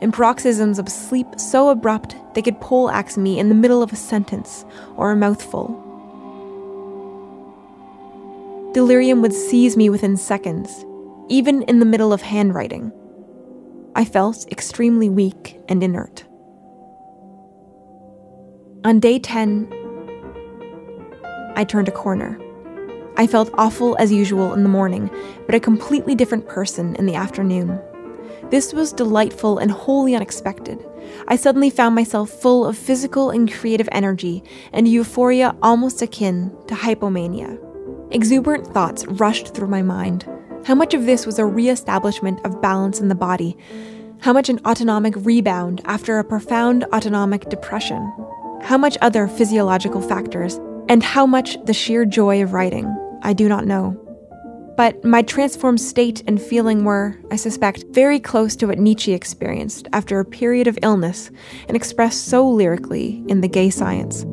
and 0.00 0.12
paroxysms 0.12 0.80
of 0.80 0.88
sleep 0.88 1.26
so 1.38 1.68
abrupt 1.68 2.16
they 2.34 2.42
could 2.42 2.60
poleaxe 2.60 3.16
me 3.16 3.38
in 3.38 3.50
the 3.50 3.54
middle 3.54 3.82
of 3.84 3.92
a 3.92 3.96
sentence 3.96 4.64
or 4.96 5.12
a 5.12 5.16
mouthful. 5.16 5.89
Delirium 8.72 9.20
would 9.20 9.32
seize 9.32 9.76
me 9.76 9.90
within 9.90 10.16
seconds, 10.16 10.84
even 11.28 11.62
in 11.62 11.80
the 11.80 11.86
middle 11.86 12.12
of 12.12 12.22
handwriting. 12.22 12.92
I 13.96 14.04
felt 14.04 14.46
extremely 14.52 15.08
weak 15.08 15.58
and 15.68 15.82
inert. 15.82 16.24
On 18.84 19.00
day 19.00 19.18
10, 19.18 19.66
I 21.56 21.64
turned 21.64 21.88
a 21.88 21.92
corner. 21.92 22.40
I 23.16 23.26
felt 23.26 23.50
awful 23.54 23.96
as 23.98 24.12
usual 24.12 24.54
in 24.54 24.62
the 24.62 24.68
morning, 24.68 25.10
but 25.46 25.56
a 25.56 25.60
completely 25.60 26.14
different 26.14 26.46
person 26.46 26.94
in 26.94 27.06
the 27.06 27.16
afternoon. 27.16 27.80
This 28.50 28.72
was 28.72 28.92
delightful 28.92 29.58
and 29.58 29.72
wholly 29.72 30.14
unexpected. 30.14 30.86
I 31.26 31.34
suddenly 31.34 31.70
found 31.70 31.96
myself 31.96 32.30
full 32.30 32.64
of 32.64 32.78
physical 32.78 33.30
and 33.30 33.52
creative 33.52 33.88
energy 33.90 34.44
and 34.72 34.86
euphoria 34.86 35.56
almost 35.60 36.02
akin 36.02 36.56
to 36.68 36.74
hypomania. 36.76 37.58
Exuberant 38.12 38.66
thoughts 38.66 39.06
rushed 39.06 39.54
through 39.54 39.68
my 39.68 39.82
mind. 39.82 40.28
How 40.64 40.74
much 40.74 40.94
of 40.94 41.06
this 41.06 41.26
was 41.26 41.38
a 41.38 41.44
re-establishment 41.46 42.44
of 42.44 42.60
balance 42.60 43.00
in 43.00 43.08
the 43.08 43.14
body? 43.14 43.56
How 44.20 44.32
much 44.32 44.48
an 44.48 44.58
autonomic 44.66 45.14
rebound 45.16 45.80
after 45.84 46.18
a 46.18 46.24
profound 46.24 46.84
autonomic 46.92 47.48
depression? 47.48 48.12
How 48.62 48.76
much 48.76 48.98
other 49.00 49.28
physiological 49.28 50.02
factors? 50.02 50.60
And 50.88 51.04
how 51.04 51.24
much 51.24 51.56
the 51.66 51.72
sheer 51.72 52.04
joy 52.04 52.42
of 52.42 52.52
writing? 52.52 52.86
I 53.22 53.32
do 53.32 53.48
not 53.48 53.64
know. 53.64 53.96
But 54.76 55.04
my 55.04 55.22
transformed 55.22 55.80
state 55.80 56.24
and 56.26 56.42
feeling 56.42 56.84
were, 56.84 57.16
I 57.30 57.36
suspect, 57.36 57.84
very 57.90 58.18
close 58.18 58.56
to 58.56 58.66
what 58.66 58.78
Nietzsche 58.78 59.12
experienced 59.12 59.86
after 59.92 60.18
a 60.18 60.24
period 60.24 60.66
of 60.66 60.78
illness 60.82 61.30
and 61.68 61.76
expressed 61.76 62.26
so 62.26 62.48
lyrically 62.48 63.22
in 63.28 63.40
The 63.40 63.48
Gay 63.48 63.70
Science. 63.70 64.24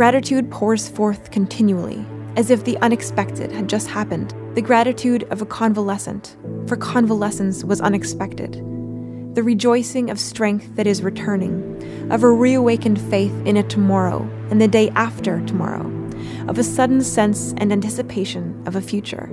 Gratitude 0.00 0.50
pours 0.50 0.88
forth 0.88 1.30
continually, 1.30 2.02
as 2.34 2.48
if 2.50 2.64
the 2.64 2.78
unexpected 2.78 3.52
had 3.52 3.68
just 3.68 3.86
happened. 3.86 4.34
The 4.54 4.62
gratitude 4.62 5.24
of 5.24 5.42
a 5.42 5.44
convalescent, 5.44 6.38
for 6.66 6.78
convalescence 6.78 7.64
was 7.64 7.82
unexpected. 7.82 8.54
The 9.34 9.42
rejoicing 9.42 10.08
of 10.08 10.18
strength 10.18 10.74
that 10.76 10.86
is 10.86 11.02
returning, 11.02 12.08
of 12.10 12.22
a 12.22 12.30
reawakened 12.30 12.98
faith 12.98 13.34
in 13.44 13.58
a 13.58 13.62
tomorrow 13.62 14.26
and 14.50 14.58
the 14.58 14.68
day 14.68 14.88
after 14.96 15.44
tomorrow, 15.44 15.84
of 16.48 16.58
a 16.58 16.64
sudden 16.64 17.02
sense 17.02 17.52
and 17.58 17.70
anticipation 17.70 18.62
of 18.64 18.76
a 18.76 18.80
future, 18.80 19.28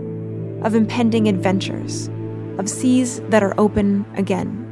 of 0.64 0.76
impending 0.76 1.30
adventures, 1.30 2.10
of 2.58 2.70
seas 2.70 3.22
that 3.30 3.42
are 3.42 3.56
open 3.58 4.06
again. 4.18 4.67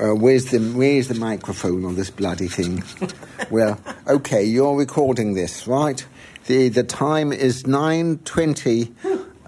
Uh, 0.00 0.14
where's 0.14 0.46
the 0.46 0.58
Where's 0.58 1.08
the 1.08 1.14
microphone 1.14 1.84
on 1.84 1.96
this 1.96 2.08
bloody 2.10 2.46
thing? 2.46 2.84
well, 3.50 3.80
okay, 4.06 4.44
you're 4.44 4.76
recording 4.76 5.34
this, 5.34 5.66
right? 5.66 6.06
the 6.46 6.68
The 6.68 6.84
time 6.84 7.32
is 7.32 7.66
nine 7.66 8.18
twenty 8.18 8.92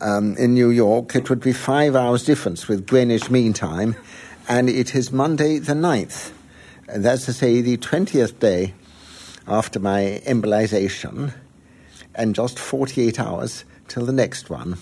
um, 0.00 0.37
in 0.37 0.54
New 0.54 0.71
York. 0.71 1.14
It 1.14 1.30
would 1.30 1.40
be 1.40 1.52
five 1.52 1.95
hours 1.95 2.25
difference 2.25 2.66
with 2.66 2.88
Greenwich 2.88 3.30
Mean 3.30 3.52
Time, 3.52 3.95
and 4.49 4.69
it 4.69 4.92
is 4.97 5.12
Monday 5.12 5.59
the 5.59 5.75
9th. 5.75 6.33
And 6.88 7.04
that's 7.04 7.26
to 7.26 7.33
say, 7.33 7.61
the 7.61 7.76
twentieth 7.76 8.40
day 8.40 8.75
after 9.47 9.78
my 9.78 10.21
embolization, 10.26 11.33
and 12.16 12.35
just 12.35 12.59
forty 12.59 13.07
eight 13.07 13.21
hours 13.21 13.64
till 13.87 14.04
the 14.04 14.12
next 14.12 14.50
one. 14.50 14.78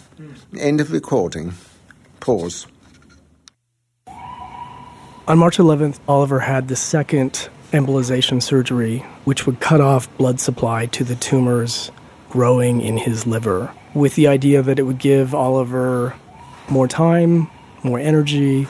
End 0.58 0.80
of 0.80 0.92
recording. 0.92 1.52
Pause. 2.20 2.68
On 5.28 5.36
March 5.36 5.58
11th, 5.58 5.98
Oliver 6.08 6.40
had 6.40 6.68
the 6.68 6.74
second 6.74 7.50
embolization 7.70 8.42
surgery, 8.42 9.00
which 9.24 9.44
would 9.44 9.60
cut 9.60 9.78
off 9.78 10.08
blood 10.16 10.40
supply 10.40 10.86
to 10.86 11.04
the 11.04 11.16
tumors 11.16 11.90
growing 12.30 12.80
in 12.80 12.96
his 12.96 13.26
liver, 13.26 13.70
with 13.92 14.14
the 14.14 14.26
idea 14.26 14.62
that 14.62 14.78
it 14.78 14.84
would 14.84 14.98
give 14.98 15.34
Oliver 15.34 16.14
more 16.70 16.88
time, 16.88 17.50
more 17.82 17.98
energy. 17.98 18.66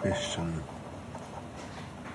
Question. 0.00 0.73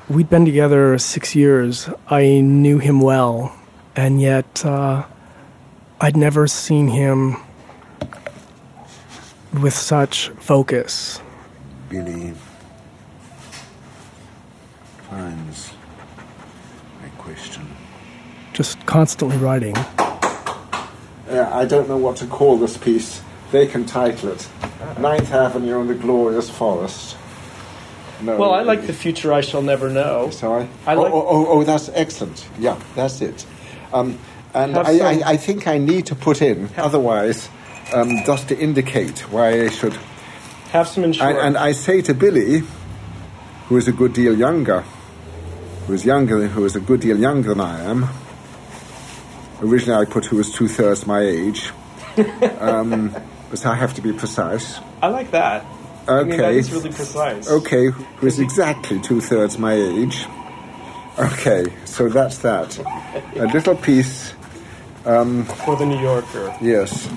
We'd 0.10 0.28
been 0.28 0.46
together 0.46 0.98
six 0.98 1.36
years. 1.36 1.88
I 2.08 2.42
knew 2.42 2.80
him 2.80 3.00
well, 3.00 3.56
and 3.96 4.20
yet 4.20 4.66
uh, 4.66 5.06
I'd 6.02 6.18
never 6.18 6.48
seen 6.48 6.88
him 6.88 7.38
with 9.54 9.74
such 9.74 10.30
focus? 10.30 11.22
Billy 11.90 12.34
finds 15.10 15.74
a 17.06 17.10
question. 17.18 17.68
Just 18.54 18.84
constantly 18.86 19.38
writing. 19.38 19.76
Uh, 19.78 21.50
I 21.52 21.66
don't 21.66 21.88
know 21.88 21.98
what 21.98 22.18
to 22.18 22.26
call 22.26 22.58
this 22.58 22.78
piece. 22.78 23.22
They 23.52 23.68
can 23.68 23.86
title 23.86 24.30
it 24.30 24.48
Ninth 25.00 25.32
Avenue 25.32 25.82
and 25.82 25.90
the 25.90 25.96
Glorious 25.96 26.50
Forest. 26.50 27.16
No. 28.22 28.38
Well, 28.38 28.54
I 28.54 28.64
like 28.64 28.86
the 28.86 28.94
future 28.94 29.32
I 29.32 29.42
shall 29.42 29.62
never 29.62 29.90
know. 29.90 30.30
Sorry? 30.30 30.68
I 30.86 30.96
oh, 30.96 31.02
like- 31.02 31.14
oh, 31.14 31.26
oh, 31.28 31.46
oh, 31.48 31.64
that's 31.64 31.90
excellent. 31.94 32.48
Yeah, 32.60 32.80
that's 32.96 33.22
it. 33.22 33.46
Um, 33.94 34.20
and 34.54 34.78
I, 34.78 35.00
I, 35.00 35.22
I 35.26 35.38
think 35.38 35.68
I 35.68 35.78
need 35.78 36.08
to 36.08 36.16
put 36.16 36.42
in, 36.42 36.70
otherwise, 36.78 37.50
um, 37.94 38.10
just 38.26 38.50
to 38.50 38.58
indicate 38.58 39.20
why 39.32 39.62
I 39.62 39.70
should. 39.70 39.98
Have 40.72 40.88
some 40.88 41.04
insurance. 41.04 41.40
and 41.42 41.58
I 41.58 41.72
say 41.72 42.02
to 42.04 42.14
Billy, 42.14 42.64
who 43.68 43.78
is 43.78 43.88
a 43.88 43.92
good 43.92 44.14
deal 44.14 44.38
younger, 44.38 44.82
who 45.88 45.94
is 45.94 46.06
younger, 46.06 46.48
who 46.48 46.66
is 46.66 46.76
a 46.76 46.80
good 46.80 47.00
deal 47.00 47.18
younger 47.18 47.50
than 47.50 47.62
I 47.62 47.82
am. 47.84 48.08
Originally, 49.62 50.02
I 50.02 50.06
put 50.06 50.26
who 50.26 50.38
was 50.38 50.52
two 50.52 50.68
thirds 50.68 51.06
my 51.06 51.22
age, 51.22 51.72
um, 52.60 53.16
but 53.50 53.66
I 53.66 53.76
have 53.76 53.94
to 53.96 54.02
be 54.02 54.14
precise. 54.14 54.80
I 55.02 55.08
like 55.08 55.32
that. 55.32 55.66
I 56.10 56.24
mean, 56.24 56.38
that 56.38 56.46
Okay. 56.46 56.58
is 56.58 56.72
really 56.72 56.90
precise. 56.92 57.50
Okay, 57.50 57.86
who 57.88 58.28
is 58.28 58.40
exactly 58.40 59.00
two 59.00 59.22
thirds 59.22 59.58
my 59.60 59.74
age. 59.74 60.26
Okay, 61.20 61.66
so 61.86 62.10
that's 62.10 62.40
that. 62.40 62.78
A 63.36 63.46
little 63.54 63.76
piece, 63.76 64.34
um, 65.06 65.44
For 65.46 65.76
the 65.76 65.86
New 65.86 66.00
Yorker. 66.00 66.56
yes. 66.62 67.08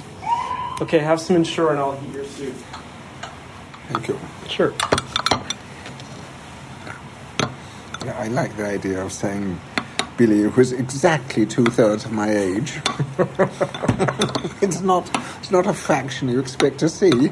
Okay, 0.81 0.99
have 0.99 1.21
some 1.21 1.37
insurance. 1.37 1.79
I'll 1.79 1.93
heat 1.93 2.15
your 2.15 2.25
soup. 2.25 2.55
Thank 3.89 4.09
you. 4.09 4.19
Sure. 4.49 4.73
Yeah, 8.05 8.19
I 8.19 8.29
like 8.29 8.57
the 8.57 8.67
idea 8.67 9.05
of 9.05 9.13
saying 9.13 9.61
Billy, 10.17 10.43
who 10.43 10.61
is 10.61 10.73
exactly 10.73 11.47
two 11.47 11.65
thirds 11.67 12.05
of 12.05 12.13
my 12.13 12.29
age. 12.31 12.81
it's 14.61 14.81
not. 14.81 15.09
It's 15.41 15.51
not 15.51 15.67
a 15.67 15.73
fraction 15.73 16.29
you 16.29 16.41
expect 16.41 16.79
to 16.81 16.89
see. 16.89 17.31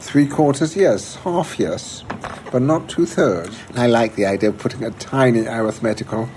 Three 0.00 0.26
quarters, 0.26 0.76
yes. 0.76 1.16
Half, 1.16 1.58
yes. 1.58 2.04
But 2.50 2.62
not 2.62 2.88
two 2.88 3.04
thirds. 3.04 3.58
I 3.74 3.86
like 3.86 4.14
the 4.14 4.26
idea 4.26 4.50
of 4.50 4.58
putting 4.58 4.84
a 4.84 4.90
tiny 4.92 5.46
arithmetical 5.46 6.28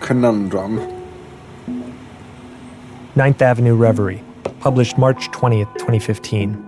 conundrum. 0.00 0.92
Ninth 3.14 3.40
Avenue 3.40 3.74
Reverie, 3.74 4.22
published 4.60 4.98
March 4.98 5.30
20th, 5.30 5.72
2015. 5.78 6.62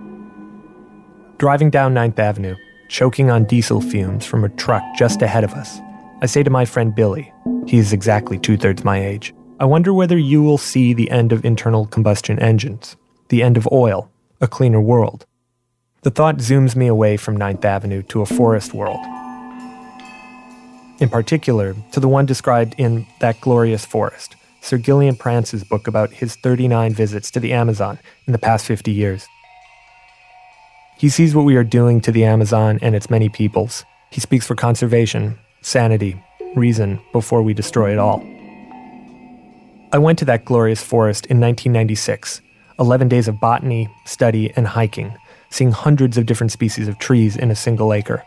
Driving 1.37 1.69
down 1.69 1.93
Ninth 1.93 2.17
Avenue, 2.17 2.55
choking 2.89 3.29
on 3.29 3.43
diesel 3.45 3.81
fumes 3.81 4.25
from 4.25 4.43
a 4.43 4.49
truck 4.49 4.81
just 4.97 5.21
ahead 5.21 5.43
of 5.43 5.53
us, 5.53 5.79
I 6.21 6.25
say 6.25 6.41
to 6.41 6.49
my 6.49 6.65
friend 6.65 6.95
Billy, 6.95 7.31
he 7.67 7.77
is 7.77 7.93
exactly 7.93 8.39
two 8.39 8.57
thirds 8.57 8.83
my 8.83 8.99
age, 8.99 9.33
I 9.59 9.65
wonder 9.65 9.93
whether 9.93 10.17
you 10.17 10.41
will 10.41 10.57
see 10.57 10.93
the 10.93 11.11
end 11.11 11.31
of 11.31 11.45
internal 11.45 11.85
combustion 11.85 12.39
engines, 12.39 12.97
the 13.27 13.43
end 13.43 13.57
of 13.57 13.67
oil, 13.71 14.09
a 14.41 14.47
cleaner 14.47 14.81
world. 14.81 15.25
The 16.01 16.11
thought 16.11 16.37
zooms 16.37 16.77
me 16.77 16.87
away 16.87 17.17
from 17.17 17.35
Ninth 17.35 17.65
Avenue 17.65 18.03
to 18.03 18.21
a 18.21 18.25
forest 18.25 18.73
world. 18.73 19.01
In 21.01 21.09
particular, 21.09 21.75
to 21.91 21.99
the 21.99 22.07
one 22.07 22.25
described 22.25 22.73
in 22.77 23.05
That 23.19 23.41
Glorious 23.41 23.85
Forest, 23.85 24.37
Sir 24.61 24.77
Ghillean 24.77 25.19
Prance's 25.19 25.65
book 25.65 25.87
about 25.87 26.11
his 26.11 26.37
39 26.37 26.93
visits 26.93 27.29
to 27.31 27.41
the 27.41 27.51
Amazon 27.51 27.99
in 28.27 28.31
the 28.31 28.39
past 28.39 28.65
50 28.65 28.91
years. 28.91 29.27
He 30.97 31.09
sees 31.09 31.35
what 31.35 31.43
we 31.43 31.57
are 31.57 31.65
doing 31.65 31.99
to 32.01 32.13
the 32.13 32.23
Amazon 32.23 32.79
and 32.81 32.95
its 32.95 33.09
many 33.09 33.27
peoples. 33.27 33.83
He 34.09 34.21
speaks 34.21 34.47
for 34.47 34.55
conservation, 34.55 35.37
sanity, 35.61 36.21
reason 36.55 37.01
before 37.11 37.41
we 37.41 37.53
destroy 37.53 37.91
it 37.91 37.99
all. 37.99 38.25
I 39.91 39.97
went 39.97 40.17
to 40.19 40.25
that 40.25 40.45
glorious 40.45 40.81
forest 40.81 41.25
in 41.25 41.41
1996, 41.41 42.39
11 42.79 43.09
days 43.09 43.27
of 43.27 43.41
botany, 43.41 43.89
study, 44.05 44.53
and 44.55 44.65
hiking, 44.65 45.13
seeing 45.49 45.71
hundreds 45.71 46.17
of 46.17 46.25
different 46.25 46.51
species 46.51 46.87
of 46.87 46.99
trees 46.99 47.35
in 47.35 47.51
a 47.51 47.55
single 47.55 47.93
acre. 47.93 48.23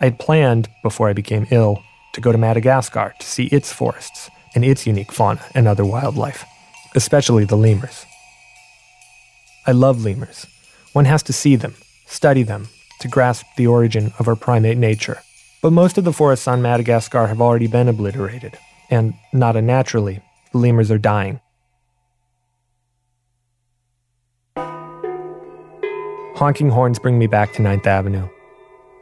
I 0.00 0.04
had 0.06 0.18
planned, 0.18 0.68
before 0.82 1.08
I 1.08 1.12
became 1.12 1.46
ill, 1.50 1.82
to 2.14 2.20
go 2.20 2.32
to 2.32 2.38
Madagascar 2.38 3.14
to 3.18 3.26
see 3.26 3.46
its 3.46 3.72
forests 3.72 4.30
and 4.54 4.64
its 4.64 4.86
unique 4.86 5.12
fauna 5.12 5.44
and 5.54 5.68
other 5.68 5.84
wildlife, 5.84 6.44
especially 6.94 7.44
the 7.44 7.56
lemurs. 7.56 8.04
I 9.66 9.72
love 9.72 10.04
lemurs. 10.04 10.46
One 10.92 11.04
has 11.04 11.22
to 11.24 11.32
see 11.32 11.56
them, 11.56 11.74
study 12.06 12.42
them, 12.42 12.68
to 13.00 13.08
grasp 13.08 13.46
the 13.56 13.66
origin 13.66 14.12
of 14.18 14.26
our 14.26 14.36
primate 14.36 14.78
nature. 14.78 15.20
But 15.62 15.72
most 15.72 15.98
of 15.98 16.04
the 16.04 16.12
forests 16.12 16.48
on 16.48 16.62
Madagascar 16.62 17.26
have 17.26 17.40
already 17.40 17.66
been 17.66 17.88
obliterated, 17.88 18.58
and, 18.90 19.14
not 19.32 19.56
unnaturally, 19.56 20.20
the 20.52 20.58
lemurs 20.58 20.90
are 20.90 20.98
dying. 20.98 21.40
Honking 26.40 26.70
horns 26.70 26.98
bring 26.98 27.18
me 27.18 27.26
back 27.26 27.52
to 27.52 27.60
Ninth 27.60 27.86
Avenue. 27.86 28.26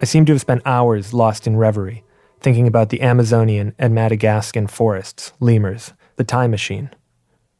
I 0.03 0.07
seem 0.07 0.25
to 0.25 0.33
have 0.33 0.41
spent 0.41 0.61
hours 0.67 1.15
lost 1.15 1.47
in 1.47 1.55
reverie, 1.55 2.03
thinking 2.41 2.67
about 2.67 2.89
the 2.89 3.01
Amazonian 3.01 3.77
and 3.79 3.95
Madagascan 3.95 4.67
forests, 4.67 5.33
lemurs, 5.39 5.93
the 6.17 6.25
time 6.25 6.51
machine. 6.51 6.91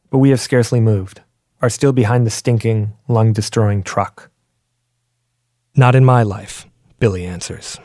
But 0.09 0.17
we 0.17 0.31
have 0.31 0.41
scarcely 0.41 0.81
moved, 0.81 1.21
are 1.61 1.69
still 1.69 1.93
behind 1.93 2.25
the 2.25 2.29
stinking, 2.29 2.91
lung 3.07 3.31
destroying 3.31 3.81
truck. 3.81 4.29
Not 5.77 5.95
in 5.95 6.03
my 6.03 6.23
life, 6.23 6.65
Billy 6.99 7.23
answers. 7.23 7.79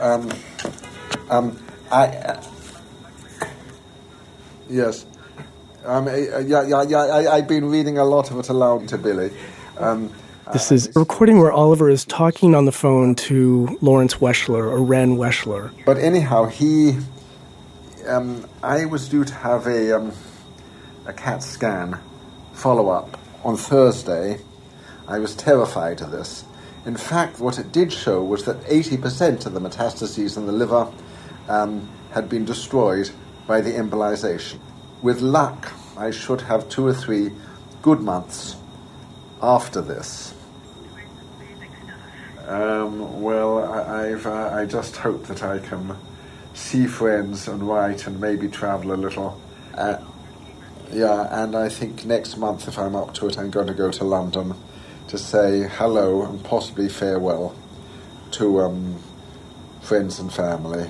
Um, 0.00 0.32
um, 1.28 1.62
I. 1.92 2.06
Uh, 2.06 2.42
yes. 4.70 5.04
Um, 5.88 6.06
uh, 6.06 6.12
yeah, 6.40 6.66
yeah, 6.66 6.82
yeah. 6.82 6.98
I, 6.98 7.36
I've 7.36 7.48
been 7.48 7.64
reading 7.64 7.96
a 7.96 8.04
lot 8.04 8.30
of 8.30 8.38
it 8.38 8.50
aloud 8.50 8.88
to 8.88 8.98
Billy. 8.98 9.30
Um, 9.78 10.12
This 10.52 10.70
is 10.70 10.94
a 10.94 11.00
recording 11.00 11.38
where 11.38 11.50
Oliver 11.50 11.88
is 11.88 12.04
talking 12.04 12.54
on 12.54 12.66
the 12.66 12.72
phone 12.72 13.14
to 13.14 13.78
Lawrence 13.80 14.16
Weschler 14.16 14.70
or 14.70 14.82
Ren 14.82 15.16
Weschler. 15.16 15.72
But 15.86 15.96
anyhow, 15.96 16.44
he. 16.44 16.98
Um, 18.06 18.46
I 18.62 18.84
was 18.84 19.08
due 19.08 19.24
to 19.24 19.32
have 19.32 19.66
a 19.66 19.96
um, 19.96 20.12
a 21.06 21.14
CAT 21.14 21.42
scan 21.42 21.98
follow 22.52 22.90
up 22.90 23.18
on 23.42 23.56
Thursday. 23.56 24.40
I 25.06 25.18
was 25.18 25.34
terrified 25.34 26.02
of 26.02 26.10
this. 26.10 26.44
In 26.84 26.98
fact, 26.98 27.40
what 27.40 27.58
it 27.58 27.72
did 27.72 27.94
show 27.94 28.22
was 28.22 28.44
that 28.44 28.60
80% 28.64 29.46
of 29.46 29.54
the 29.54 29.60
metastases 29.60 30.36
in 30.36 30.44
the 30.44 30.52
liver 30.52 30.92
um, 31.48 31.88
had 32.12 32.28
been 32.28 32.44
destroyed 32.44 33.10
by 33.46 33.62
the 33.62 33.70
embolization. 33.70 34.58
With 35.00 35.20
luck, 35.20 35.72
I 35.98 36.12
should 36.12 36.42
have 36.42 36.68
two 36.68 36.86
or 36.86 36.94
three 36.94 37.32
good 37.82 38.00
months 38.00 38.54
after 39.42 39.80
this. 39.80 40.32
Um, 42.46 43.20
well, 43.20 43.64
I, 43.64 44.10
I've, 44.10 44.26
uh, 44.26 44.50
I 44.54 44.64
just 44.64 44.96
hope 44.96 45.26
that 45.26 45.42
I 45.42 45.58
can 45.58 45.96
see 46.54 46.86
friends 46.86 47.48
and 47.48 47.62
write 47.62 48.06
and 48.06 48.20
maybe 48.20 48.48
travel 48.48 48.92
a 48.92 48.94
little. 48.94 49.40
Uh, 49.74 49.98
yeah, 50.92 51.42
and 51.42 51.54
I 51.54 51.68
think 51.68 52.04
next 52.04 52.36
month, 52.36 52.68
if 52.68 52.78
I'm 52.78 52.94
up 52.94 53.12
to 53.14 53.26
it, 53.26 53.36
I'm 53.36 53.50
going 53.50 53.66
to 53.66 53.74
go 53.74 53.90
to 53.90 54.04
London 54.04 54.54
to 55.08 55.18
say 55.18 55.68
hello 55.68 56.22
and 56.22 56.42
possibly 56.44 56.88
farewell 56.88 57.54
to 58.32 58.60
um, 58.60 58.96
friends 59.80 60.18
and 60.18 60.32
family. 60.32 60.88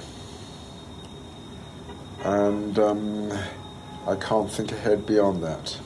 And 2.25 2.79
um, 2.79 3.33
I 4.09 4.17
can't 4.17 4.51
think 4.51 4.73
ahead 4.73 5.05
beyond 5.05 5.43
that. 5.43 5.79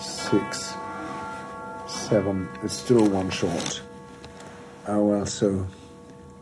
Six, 0.00 0.74
seven, 1.88 2.48
it's 2.62 2.74
still 2.74 3.04
one 3.08 3.30
short. 3.30 3.82
Oh 4.86 5.02
well, 5.06 5.26
so, 5.26 5.66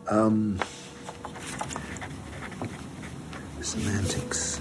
um. 0.09 0.61
Semantics. 3.62 4.56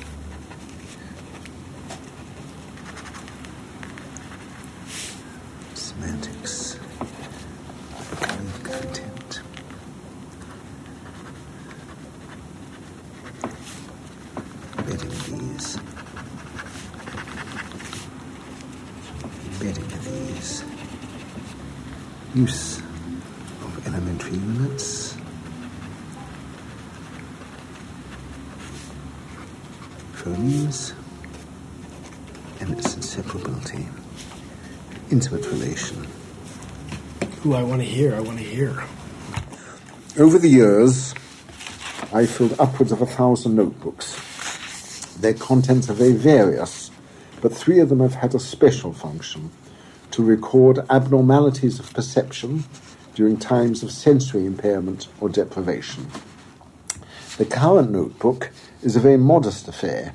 Use 22.35 22.79
of 22.79 23.87
elementary 23.87 24.37
units. 24.37 25.15
Phone 30.13 30.45
dreams 30.65 30.93
and 32.59 32.77
its 32.77 32.95
inseparability, 32.95 33.87
intimate 35.11 35.45
relation. 35.47 36.07
Ooh, 37.45 37.53
I 37.53 37.63
want 37.63 37.81
to 37.81 37.87
hear. 37.87 38.15
I 38.15 38.19
want 38.19 38.37
to 38.39 38.43
hear. 38.43 38.83
Over 40.17 40.37
the 40.37 40.49
years, 40.49 41.13
I 42.13 42.25
filled 42.25 42.59
upwards 42.59 42.91
of 42.91 43.01
a 43.01 43.05
thousand 43.05 43.55
notebooks. 43.55 44.15
Their 45.19 45.33
contents 45.33 45.89
are 45.89 45.93
very 45.93 46.13
various, 46.13 46.91
but 47.41 47.53
three 47.53 47.79
of 47.79 47.89
them 47.89 47.99
have 47.99 48.15
had 48.15 48.33
a 48.35 48.39
special 48.39 48.93
function 48.93 49.51
to 50.15 50.23
record 50.23 50.79
abnormalities 50.89 51.77
of 51.77 51.93
perception 51.93 52.63
during 53.15 53.35
times 53.35 53.83
of 53.83 53.91
sensory 53.91 54.45
impairment 54.45 55.09
or 55.19 55.27
deprivation. 55.27 56.07
The 57.37 57.43
current 57.43 57.91
notebook 57.91 58.49
is 58.81 58.95
a 58.95 59.01
very 59.01 59.17
modest 59.17 59.67
affair. 59.67 60.13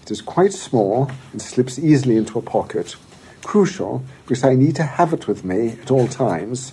It 0.00 0.10
is 0.10 0.22
quite 0.22 0.54
small 0.54 1.10
and 1.30 1.42
slips 1.42 1.78
easily 1.78 2.16
into 2.16 2.38
a 2.38 2.42
pocket. 2.42 2.96
Crucial 3.42 4.02
because 4.26 4.42
I 4.44 4.54
need 4.54 4.76
to 4.76 4.82
have 4.82 5.12
it 5.12 5.28
with 5.28 5.44
me 5.44 5.76
at 5.82 5.90
all 5.90 6.08
times. 6.08 6.72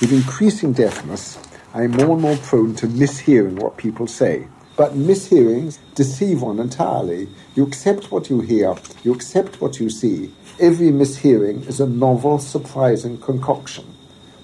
With 0.00 0.12
increasing 0.12 0.72
deafness, 0.72 1.36
I 1.74 1.82
am 1.82 1.90
more 1.90 2.12
and 2.12 2.22
more 2.22 2.36
prone 2.36 2.76
to 2.76 2.86
mishearing 2.86 3.58
what 3.60 3.76
people 3.76 4.06
say. 4.06 4.46
But 4.76 4.92
mishearings 4.92 5.80
deceive 5.96 6.42
one 6.42 6.60
entirely. 6.60 7.28
You 7.56 7.66
accept 7.66 8.12
what 8.12 8.30
you 8.30 8.40
hear, 8.40 8.76
you 9.02 9.12
accept 9.12 9.60
what 9.60 9.80
you 9.80 9.90
see. 9.90 10.32
Every 10.60 10.88
mishearing 10.88 11.66
is 11.68 11.78
a 11.78 11.86
novel, 11.86 12.38
surprising 12.38 13.18
concoction. 13.18 13.84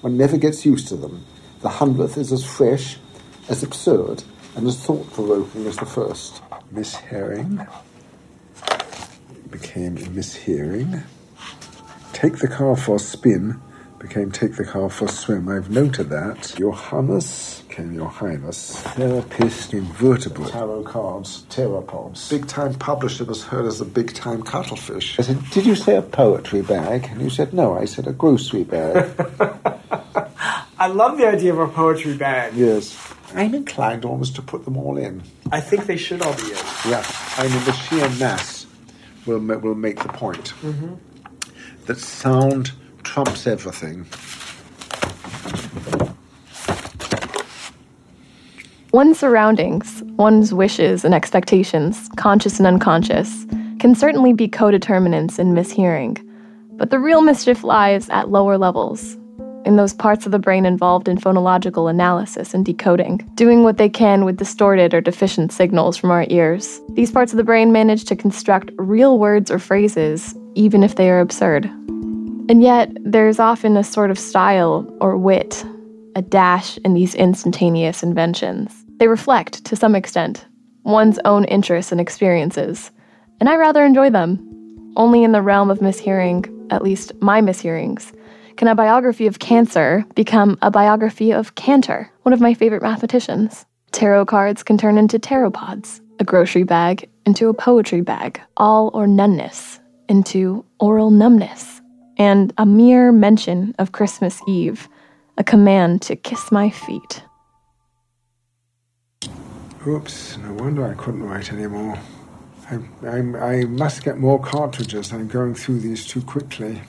One 0.01 0.17
never 0.17 0.37
gets 0.37 0.65
used 0.65 0.87
to 0.87 0.95
them. 0.95 1.25
The 1.61 1.69
hundredth 1.69 2.17
is 2.17 2.31
as 2.31 2.45
fresh, 2.45 2.97
as 3.49 3.63
absurd, 3.63 4.23
and 4.55 4.67
as 4.67 4.83
thought 4.83 5.11
provoking 5.11 5.65
as 5.67 5.77
the 5.77 5.85
first. 5.85 6.41
Mishearing 6.73 7.67
became 9.49 9.97
mishearing. 9.97 11.03
Take 12.13 12.37
the 12.37 12.47
car 12.47 12.75
for 12.75 12.95
a 12.95 12.99
spin 12.99 13.61
became 13.99 14.31
take 14.31 14.55
the 14.55 14.63
car 14.63 14.89
for 14.89 15.05
a 15.05 15.09
swim. 15.09 15.49
I've 15.49 15.71
noted 15.71 16.09
that. 16.09 16.53
Johannes 16.57 17.63
came 17.75 17.91
Your 17.91 18.07
Highness. 18.07 18.79
Therapist 18.79 19.73
invertebrate. 19.73 20.49
Tarot 20.49 20.83
cards, 20.83 21.43
pteropods. 21.49 22.29
Big 22.29 22.47
time 22.47 22.73
publisher 22.75 23.25
was 23.25 23.43
heard 23.43 23.65
as 23.65 23.81
a 23.81 23.85
big 23.85 24.13
time 24.13 24.43
cuttlefish. 24.43 25.19
I 25.19 25.23
said, 25.23 25.49
Did 25.49 25.65
you 25.65 25.75
say 25.75 25.97
a 25.97 26.01
poetry 26.01 26.61
bag? 26.61 27.09
And 27.11 27.21
you 27.21 27.29
said, 27.29 27.53
No, 27.53 27.77
I 27.77 27.83
said 27.83 28.07
a 28.07 28.13
grocery 28.13 28.63
bag. 28.63 29.13
I 30.79 30.87
love 30.87 31.17
the 31.17 31.27
idea 31.27 31.51
of 31.51 31.59
a 31.59 31.67
poetry 31.67 32.15
bag. 32.15 32.53
yes. 32.53 32.97
I'm 33.33 33.53
inclined 33.53 34.05
almost 34.05 34.35
to 34.35 34.41
put 34.41 34.63
them 34.63 34.77
all 34.77 34.97
in. 34.97 35.23
I 35.51 35.59
think 35.59 35.85
they 35.85 35.97
should 35.97 36.21
all 36.21 36.35
be 36.35 36.51
in. 36.51 36.57
Yeah. 36.87 37.05
I 37.37 37.49
mean, 37.49 37.65
the 37.65 37.73
sheer 37.73 38.07
mass 38.11 38.65
will, 39.25 39.39
will 39.39 39.75
make 39.75 40.01
the 40.01 40.07
point. 40.07 40.53
Mm-hmm. 40.61 40.93
That 41.87 41.99
sound 41.99 42.71
trumps 43.03 43.45
everything. 43.45 44.05
One's 48.95 49.19
surroundings, 49.19 50.03
one's 50.15 50.53
wishes 50.53 51.03
and 51.03 51.13
expectations, 51.13 52.07
conscious 52.15 52.59
and 52.59 52.65
unconscious, 52.65 53.45
can 53.77 53.93
certainly 53.93 54.31
be 54.31 54.47
co-determinants 54.47 55.37
in 55.37 55.53
mishearing. 55.53 56.17
But 56.77 56.91
the 56.91 56.99
real 56.99 57.19
mischief 57.19 57.65
lies 57.65 58.09
at 58.09 58.29
lower 58.29 58.57
levels, 58.57 59.17
in 59.65 59.75
those 59.75 59.93
parts 59.93 60.25
of 60.25 60.31
the 60.31 60.39
brain 60.39 60.65
involved 60.65 61.09
in 61.09 61.17
phonological 61.17 61.89
analysis 61.89 62.53
and 62.53 62.65
decoding, 62.65 63.17
doing 63.35 63.63
what 63.63 63.75
they 63.75 63.89
can 63.89 64.23
with 64.23 64.37
distorted 64.37 64.93
or 64.93 65.01
deficient 65.01 65.51
signals 65.51 65.97
from 65.97 66.09
our 66.09 66.25
ears. 66.29 66.79
These 66.91 67.11
parts 67.11 67.33
of 67.33 67.37
the 67.37 67.43
brain 67.43 67.73
manage 67.73 68.05
to 68.05 68.15
construct 68.15 68.71
real 68.77 69.19
words 69.19 69.51
or 69.51 69.59
phrases, 69.59 70.33
even 70.53 70.83
if 70.83 70.95
they 70.95 71.09
are 71.09 71.19
absurd. 71.19 71.65
And 71.65 72.63
yet, 72.63 72.93
there's 73.01 73.39
often 73.39 73.75
a 73.75 73.83
sort 73.83 74.09
of 74.09 74.17
style 74.17 74.87
or 75.01 75.17
wit, 75.17 75.65
a 76.15 76.21
dash 76.21 76.77
in 76.77 76.93
these 76.93 77.13
instantaneous 77.13 78.01
inventions. 78.01 78.84
They 78.97 79.07
reflect, 79.07 79.65
to 79.65 79.75
some 79.75 79.95
extent, 79.95 80.45
one's 80.83 81.19
own 81.25 81.45
interests 81.45 81.91
and 81.91 81.99
experiences, 81.99 82.91
and 83.39 83.49
I 83.49 83.55
rather 83.55 83.83
enjoy 83.83 84.09
them. 84.09 84.93
Only 84.95 85.23
in 85.23 85.33
the 85.33 85.41
realm 85.41 85.69
of 85.69 85.79
mishearing, 85.79 86.67
at 86.71 86.81
least 86.81 87.11
my 87.21 87.41
mishearings, 87.41 88.13
can 88.55 88.67
a 88.69 88.75
biography 88.75 89.27
of 89.27 89.39
cancer 89.39 90.05
become 90.15 90.57
a 90.61 90.71
biography 90.71 91.31
of 91.31 91.55
Cantor, 91.55 92.09
one 92.23 92.31
of 92.31 92.39
my 92.39 92.53
favorite 92.53 92.81
mathematicians. 92.81 93.65
Tarot 93.91 94.25
cards 94.25 94.63
can 94.63 94.77
turn 94.77 94.97
into 94.97 95.19
tarot 95.19 95.51
pods, 95.51 96.01
a 96.19 96.23
grocery 96.23 96.63
bag 96.63 97.09
into 97.25 97.49
a 97.49 97.53
poetry 97.53 98.01
bag, 98.01 98.39
all 98.55 98.91
or 98.93 99.07
noneness 99.07 99.79
into 100.07 100.63
oral 100.79 101.09
numbness, 101.09 101.81
and 102.17 102.53
a 102.57 102.65
mere 102.65 103.11
mention 103.11 103.75
of 103.79 103.91
Christmas 103.91 104.41
Eve, 104.47 104.87
a 105.37 105.43
command 105.43 106.01
to 106.03 106.15
kiss 106.15 106.51
my 106.51 106.69
feet. 106.69 107.23
Oops, 109.87 110.37
no 110.37 110.53
wonder 110.53 110.85
I 110.85 110.95
couldn't 110.95 111.23
write 111.23 111.53
anymore. 111.53 111.99
I, 112.71 112.79
I, 113.05 113.17
I 113.17 113.65
must 113.65 114.03
get 114.03 114.17
more 114.17 114.39
cartridges. 114.39 115.13
I'm 115.13 115.27
going 115.27 115.53
through 115.53 115.79
these 115.79 116.05
too 116.07 116.21
quickly. 116.21 116.81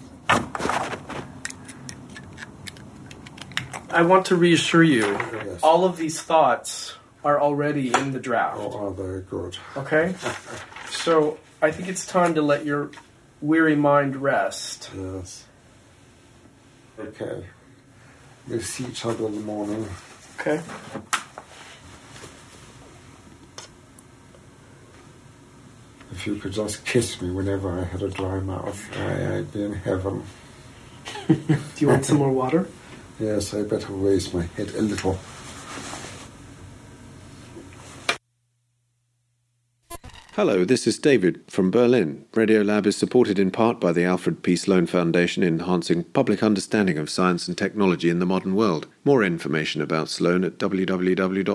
I 3.90 4.02
want 4.02 4.26
to 4.26 4.36
reassure 4.36 4.82
you, 4.82 5.06
yes. 5.06 5.60
all 5.62 5.84
of 5.84 5.96
these 5.96 6.20
thoughts 6.20 6.94
are 7.24 7.40
already 7.40 7.94
in 7.94 8.12
the 8.12 8.20
draft. 8.20 8.58
Oh, 8.58 8.90
very 8.90 9.22
good. 9.22 9.56
Okay? 9.76 10.14
So 10.88 11.38
I 11.62 11.70
think 11.70 11.88
it's 11.88 12.06
time 12.06 12.34
to 12.34 12.42
let 12.42 12.64
your 12.64 12.90
weary 13.40 13.76
mind 13.76 14.16
rest. 14.16 14.90
Yes. 14.96 15.44
Okay. 16.98 17.44
We'll 18.48 18.60
see 18.60 18.86
each 18.86 19.04
other 19.04 19.26
in 19.26 19.34
the 19.34 19.40
morning. 19.40 19.88
Okay. 20.40 20.60
If 26.12 26.26
you 26.26 26.36
could 26.36 26.52
just 26.52 26.84
kiss 26.84 27.20
me 27.20 27.30
whenever 27.30 27.80
I 27.80 27.84
had 27.84 28.02
a 28.02 28.08
dry 28.08 28.40
mouth, 28.40 28.96
I, 28.96 29.38
I'd 29.38 29.52
be 29.52 29.64
in 29.64 29.74
heaven. 29.74 30.22
Do 31.28 31.58
you 31.78 31.88
want 31.88 32.04
some 32.04 32.18
more 32.18 32.32
water? 32.32 32.68
Yes, 33.18 33.54
I 33.54 33.62
better 33.62 33.92
raise 33.92 34.32
my 34.32 34.42
head 34.42 34.70
a 34.74 34.82
little. 34.82 35.18
Hello, 40.36 40.64
this 40.66 40.86
is 40.86 40.98
David 40.98 41.40
from 41.48 41.70
Berlin. 41.70 42.26
Radiolab 42.32 42.84
is 42.84 42.94
supported 42.94 43.38
in 43.38 43.50
part 43.50 43.80
by 43.80 43.90
the 43.90 44.04
Alfred 44.04 44.42
P. 44.42 44.54
Sloan 44.54 44.86
Foundation, 44.86 45.42
enhancing 45.42 46.04
public 46.04 46.42
understanding 46.42 46.98
of 46.98 47.08
science 47.08 47.48
and 47.48 47.56
technology 47.56 48.10
in 48.10 48.18
the 48.18 48.26
modern 48.26 48.54
world. 48.54 48.86
More 49.02 49.24
information 49.24 49.80
about 49.80 50.10
Sloan 50.10 50.44
at 50.44 50.58
www.sloan.org. 50.58 51.54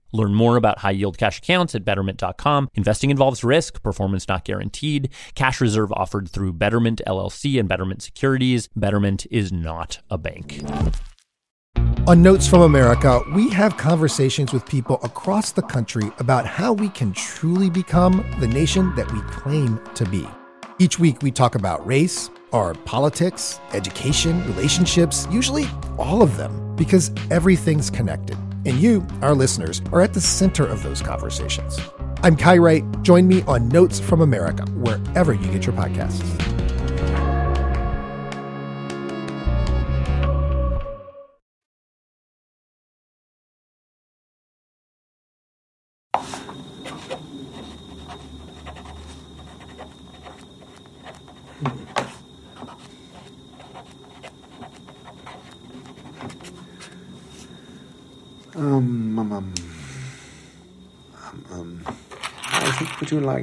Learn 0.11 0.33
more 0.33 0.57
about 0.57 0.79
high 0.79 0.91
yield 0.91 1.17
cash 1.17 1.39
accounts 1.39 1.75
at 1.75 1.85
betterment.com. 1.85 2.69
Investing 2.75 3.09
involves 3.09 3.43
risk, 3.43 3.81
performance 3.81 4.27
not 4.27 4.45
guaranteed. 4.45 5.09
Cash 5.35 5.61
reserve 5.61 5.91
offered 5.93 6.29
through 6.29 6.53
Betterment 6.53 7.01
LLC 7.07 7.59
and 7.59 7.69
Betterment 7.69 8.01
Securities. 8.01 8.69
Betterment 8.75 9.25
is 9.31 9.51
not 9.51 9.99
a 10.09 10.17
bank. 10.17 10.61
On 12.07 12.21
Notes 12.21 12.47
from 12.47 12.61
America, 12.61 13.21
we 13.33 13.49
have 13.51 13.77
conversations 13.77 14.51
with 14.51 14.65
people 14.65 14.99
across 15.03 15.51
the 15.51 15.61
country 15.61 16.11
about 16.17 16.47
how 16.47 16.73
we 16.73 16.89
can 16.89 17.13
truly 17.13 17.69
become 17.69 18.25
the 18.39 18.47
nation 18.47 18.93
that 18.95 19.11
we 19.11 19.21
claim 19.29 19.79
to 19.93 20.05
be. 20.05 20.27
Each 20.79 20.97
week, 20.97 21.21
we 21.21 21.29
talk 21.29 21.53
about 21.53 21.85
race, 21.85 22.31
our 22.53 22.73
politics, 22.73 23.59
education, 23.73 24.43
relationships, 24.47 25.27
usually 25.29 25.67
all 25.99 26.23
of 26.23 26.37
them, 26.37 26.75
because 26.75 27.11
everything's 27.29 27.91
connected. 27.91 28.35
And 28.65 28.79
you, 28.79 29.05
our 29.21 29.33
listeners, 29.33 29.81
are 29.91 30.01
at 30.01 30.13
the 30.13 30.21
center 30.21 30.65
of 30.65 30.83
those 30.83 31.01
conversations. 31.01 31.79
I'm 32.23 32.35
Kai 32.35 32.57
Wright. 32.57 32.83
Join 33.01 33.27
me 33.27 33.41
on 33.43 33.67
Notes 33.69 33.99
from 33.99 34.21
America, 34.21 34.63
wherever 34.71 35.33
you 35.33 35.51
get 35.51 35.65
your 35.65 35.75
podcasts. 35.75 36.50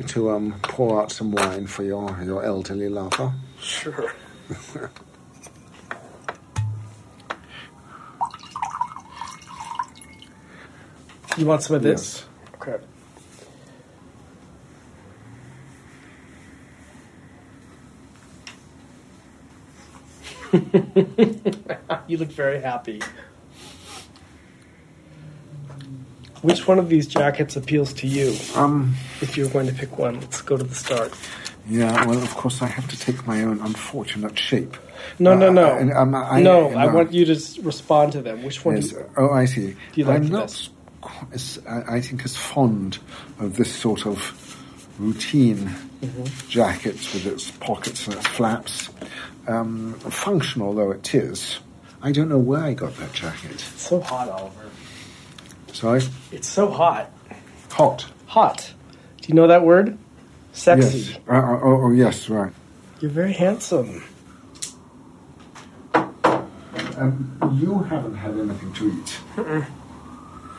To 0.08 0.30
um, 0.30 0.54
pour 0.62 1.00
out 1.02 1.12
some 1.12 1.32
wine 1.32 1.66
for 1.66 1.84
your, 1.84 2.18
your 2.24 2.44
elderly 2.44 2.88
lover? 2.88 3.32
Sure. 3.60 4.12
You 11.38 11.46
want 11.46 11.62
some 11.62 11.76
of 11.76 11.82
this? 11.82 12.24
Okay. 12.56 12.78
you 22.08 22.16
look 22.16 22.30
very 22.30 22.60
happy. 22.60 23.00
Which 26.42 26.66
one 26.68 26.78
of 26.78 26.88
these 26.88 27.06
jackets 27.06 27.56
appeals 27.56 27.92
to 27.94 28.06
you? 28.06 28.34
Um, 28.54 28.94
if 29.20 29.36
you're 29.36 29.48
going 29.50 29.66
to 29.66 29.72
pick 29.72 29.98
one, 29.98 30.20
let's 30.20 30.40
go 30.42 30.56
to 30.56 30.64
the 30.64 30.74
start. 30.74 31.12
Yeah, 31.68 32.06
well, 32.06 32.22
of 32.22 32.30
course, 32.34 32.62
I 32.62 32.66
have 32.66 32.88
to 32.88 32.98
take 32.98 33.26
my 33.26 33.42
own 33.42 33.60
unfortunate 33.60 34.38
shape. 34.38 34.76
No, 35.18 35.34
no, 35.34 35.48
Uh, 35.48 35.52
no. 35.52 35.76
and, 35.76 35.92
um, 35.92 36.14
I, 36.14 36.40
no, 36.40 36.70
I 36.74 36.86
no. 36.86 36.92
want 36.94 37.12
you 37.12 37.24
to 37.26 37.62
respond 37.62 38.12
to 38.12 38.22
them. 38.22 38.42
Which 38.42 38.64
one? 38.64 38.76
Yes. 38.76 38.92
You, 38.92 39.04
Oh, 39.16 39.30
I 39.30 39.44
see. 39.44 39.72
do 39.72 39.76
you 39.94 40.04
like 40.04 40.16
I'm 40.22 40.28
not, 40.28 40.68
as, 41.32 41.58
I 41.68 41.96
I 41.96 42.00
think, 42.00 42.24
as 42.24 42.36
fond 42.36 42.98
of 43.38 43.56
this 43.56 43.74
sort 43.74 44.06
of 44.06 44.56
routine 44.98 45.70
Mhm. 46.02 46.48
jacket 46.48 46.94
with 47.12 47.26
its 47.26 47.50
pockets 47.50 48.06
and 48.06 48.16
its 48.16 48.26
flaps. 48.28 48.88
Um, 49.46 49.94
functional 50.10 50.74
though 50.74 50.90
it 50.92 51.14
is, 51.14 51.58
I 52.02 52.12
don't 52.12 52.28
know 52.28 52.38
where 52.38 52.62
I 52.62 52.74
got 52.74 52.96
that 52.98 53.12
jacket. 53.12 53.50
It's 53.52 53.64
so 53.82 54.00
hot, 54.00 54.28
Oliver. 54.28 54.52
Sorry? 55.72 56.02
It's 56.32 56.48
so 56.48 56.70
hot. 56.70 57.10
Hot. 57.70 58.06
Hot. 58.26 58.72
Do 59.20 59.28
you 59.28 59.34
know 59.34 59.46
that 59.46 59.62
word? 59.62 59.96
Sexy. 60.52 60.98
Yes. 60.98 61.18
Uh, 61.28 61.32
uh, 61.32 61.60
oh, 61.62 61.82
oh, 61.84 61.90
yes, 61.92 62.28
right. 62.28 62.52
You're 63.00 63.10
very 63.10 63.32
handsome. 63.32 64.02
Um, 65.94 67.56
you 67.60 67.78
haven't 67.80 68.16
had 68.16 68.36
anything 68.36 68.72
to 68.72 68.88
eat. 68.92 69.20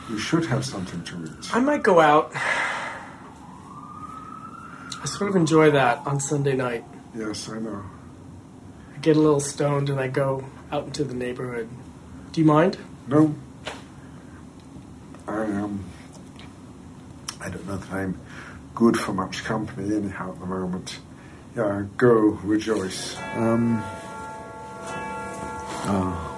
You 0.10 0.18
should 0.18 0.46
have 0.46 0.66
something 0.66 1.04
to 1.04 1.26
eat. 1.26 1.54
I 1.56 1.60
might 1.60 1.84
go 1.84 2.00
out. 2.00 2.32
I 5.02 5.06
sort 5.06 5.30
of 5.30 5.36
enjoy 5.36 5.72
that 5.72 6.06
on 6.08 6.20
Sunday 6.20 6.56
night. 6.56 6.86
Yes, 7.14 7.50
I 7.50 7.60
know. 7.60 7.84
I 8.96 8.98
get 9.00 9.18
a 9.18 9.20
little 9.20 9.42
stoned 9.42 9.90
and 9.90 10.00
I 10.00 10.08
go 10.08 10.46
out 10.72 10.86
into 10.86 11.04
the 11.04 11.14
neighborhood. 11.14 11.70
Do 12.32 12.40
you 12.40 12.48
mind? 12.48 12.78
No. 13.08 13.36
I 15.30 15.46
um 15.62 15.84
I 17.42 17.50
don't 17.50 17.66
know 17.68 17.78
that 17.78 17.92
I'm 17.92 18.20
good 18.76 18.98
for 18.98 19.14
much 19.14 19.44
company 19.44 19.96
anyhow 19.96 20.34
at 20.34 20.40
the 20.40 20.46
moment. 20.46 21.00
Yeah, 21.56 21.86
go 21.98 22.40
rejoice. 22.44 23.18
Um 23.36 23.82
oh. 25.86 26.36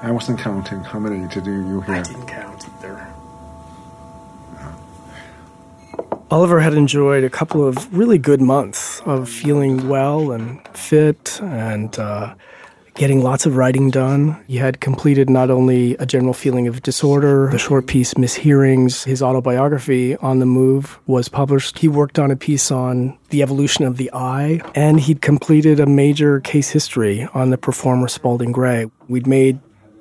I 0.00 0.10
wasn't 0.12 0.38
counting 0.38 0.80
how 0.80 0.98
many 1.00 1.26
to 1.28 1.40
do 1.40 1.50
you 1.50 1.84
I 1.88 2.02
didn't 2.02 2.26
count 2.26 2.64
either. 2.78 3.06
Oliver 6.30 6.60
had 6.60 6.74
enjoyed 6.74 7.24
a 7.24 7.30
couple 7.30 7.66
of 7.66 7.96
really 7.96 8.18
good 8.18 8.40
months 8.40 9.00
of 9.06 9.28
feeling 9.28 9.88
well 9.88 10.30
and 10.30 10.60
fit 10.68 11.40
and 11.42 11.98
uh, 11.98 12.34
getting 12.98 13.22
lots 13.22 13.46
of 13.46 13.56
writing 13.56 13.90
done. 13.90 14.36
He 14.48 14.56
had 14.56 14.80
completed 14.80 15.30
not 15.30 15.50
only 15.50 15.94
a 15.94 16.04
general 16.04 16.34
feeling 16.34 16.66
of 16.66 16.82
disorder, 16.82 17.48
the 17.48 17.56
short 17.56 17.86
piece 17.86 18.14
Mishearings, 18.14 19.04
his 19.04 19.22
autobiography 19.22 20.16
On 20.16 20.40
the 20.40 20.46
Move 20.46 20.98
was 21.06 21.28
published. 21.28 21.78
He 21.78 21.86
worked 21.86 22.18
on 22.18 22.32
a 22.32 22.36
piece 22.36 22.72
on 22.72 23.16
the 23.30 23.40
evolution 23.40 23.84
of 23.84 23.98
the 23.98 24.10
eye, 24.12 24.60
and 24.74 24.98
he'd 24.98 25.22
completed 25.22 25.78
a 25.78 25.86
major 25.86 26.40
case 26.40 26.70
history 26.70 27.28
on 27.34 27.50
the 27.50 27.58
performer 27.58 28.08
Spalding 28.08 28.50
Gray. 28.50 28.90
We'd 29.06 29.28
made 29.28 29.60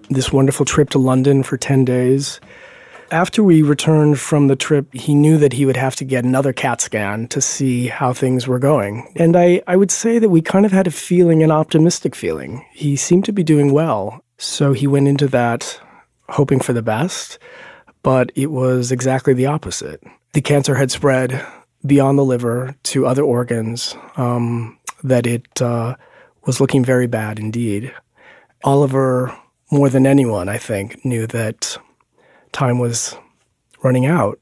this 0.09 0.33
wonderful 0.33 0.65
trip 0.65 0.89
to 0.89 0.97
London 0.97 1.43
for 1.43 1.55
10 1.55 1.85
days. 1.85 2.39
After 3.11 3.41
we 3.41 3.61
returned 3.61 4.19
from 4.19 4.47
the 4.47 4.55
trip, 4.55 4.93
he 4.93 5.15
knew 5.15 5.37
that 5.37 5.53
he 5.53 5.65
would 5.65 5.77
have 5.77 5.95
to 5.97 6.05
get 6.05 6.25
another 6.25 6.51
CAT 6.51 6.81
scan 6.81 7.27
to 7.29 7.39
see 7.39 7.87
how 7.87 8.11
things 8.11 8.47
were 8.47 8.59
going. 8.59 9.11
And 9.15 9.37
I, 9.37 9.61
I 9.65 9.77
would 9.77 9.91
say 9.91 10.19
that 10.19 10.29
we 10.29 10.41
kind 10.41 10.65
of 10.65 10.73
had 10.73 10.87
a 10.87 10.91
feeling, 10.91 11.41
an 11.41 11.51
optimistic 11.51 12.15
feeling. 12.15 12.65
He 12.73 12.95
seemed 12.97 13.23
to 13.25 13.31
be 13.31 13.43
doing 13.43 13.71
well. 13.71 14.21
So 14.37 14.73
he 14.73 14.87
went 14.87 15.07
into 15.07 15.27
that 15.29 15.79
hoping 16.29 16.59
for 16.59 16.73
the 16.73 16.81
best, 16.81 17.39
but 18.03 18.31
it 18.35 18.51
was 18.51 18.91
exactly 18.91 19.33
the 19.33 19.45
opposite. 19.45 20.03
The 20.33 20.41
cancer 20.41 20.75
had 20.75 20.91
spread 20.91 21.45
beyond 21.85 22.19
the 22.19 22.25
liver 22.25 22.75
to 22.83 23.05
other 23.05 23.23
organs, 23.23 23.95
um, 24.17 24.77
that 25.03 25.25
it 25.25 25.61
uh, 25.61 25.95
was 26.45 26.59
looking 26.59 26.83
very 26.83 27.07
bad 27.07 27.39
indeed. 27.39 27.93
Oliver, 28.63 29.35
more 29.71 29.89
than 29.89 30.05
anyone, 30.05 30.49
I 30.49 30.57
think, 30.57 31.05
knew 31.05 31.25
that 31.27 31.77
time 32.57 32.79
was 32.79 33.15
running 33.83 34.07
out. 34.07 34.39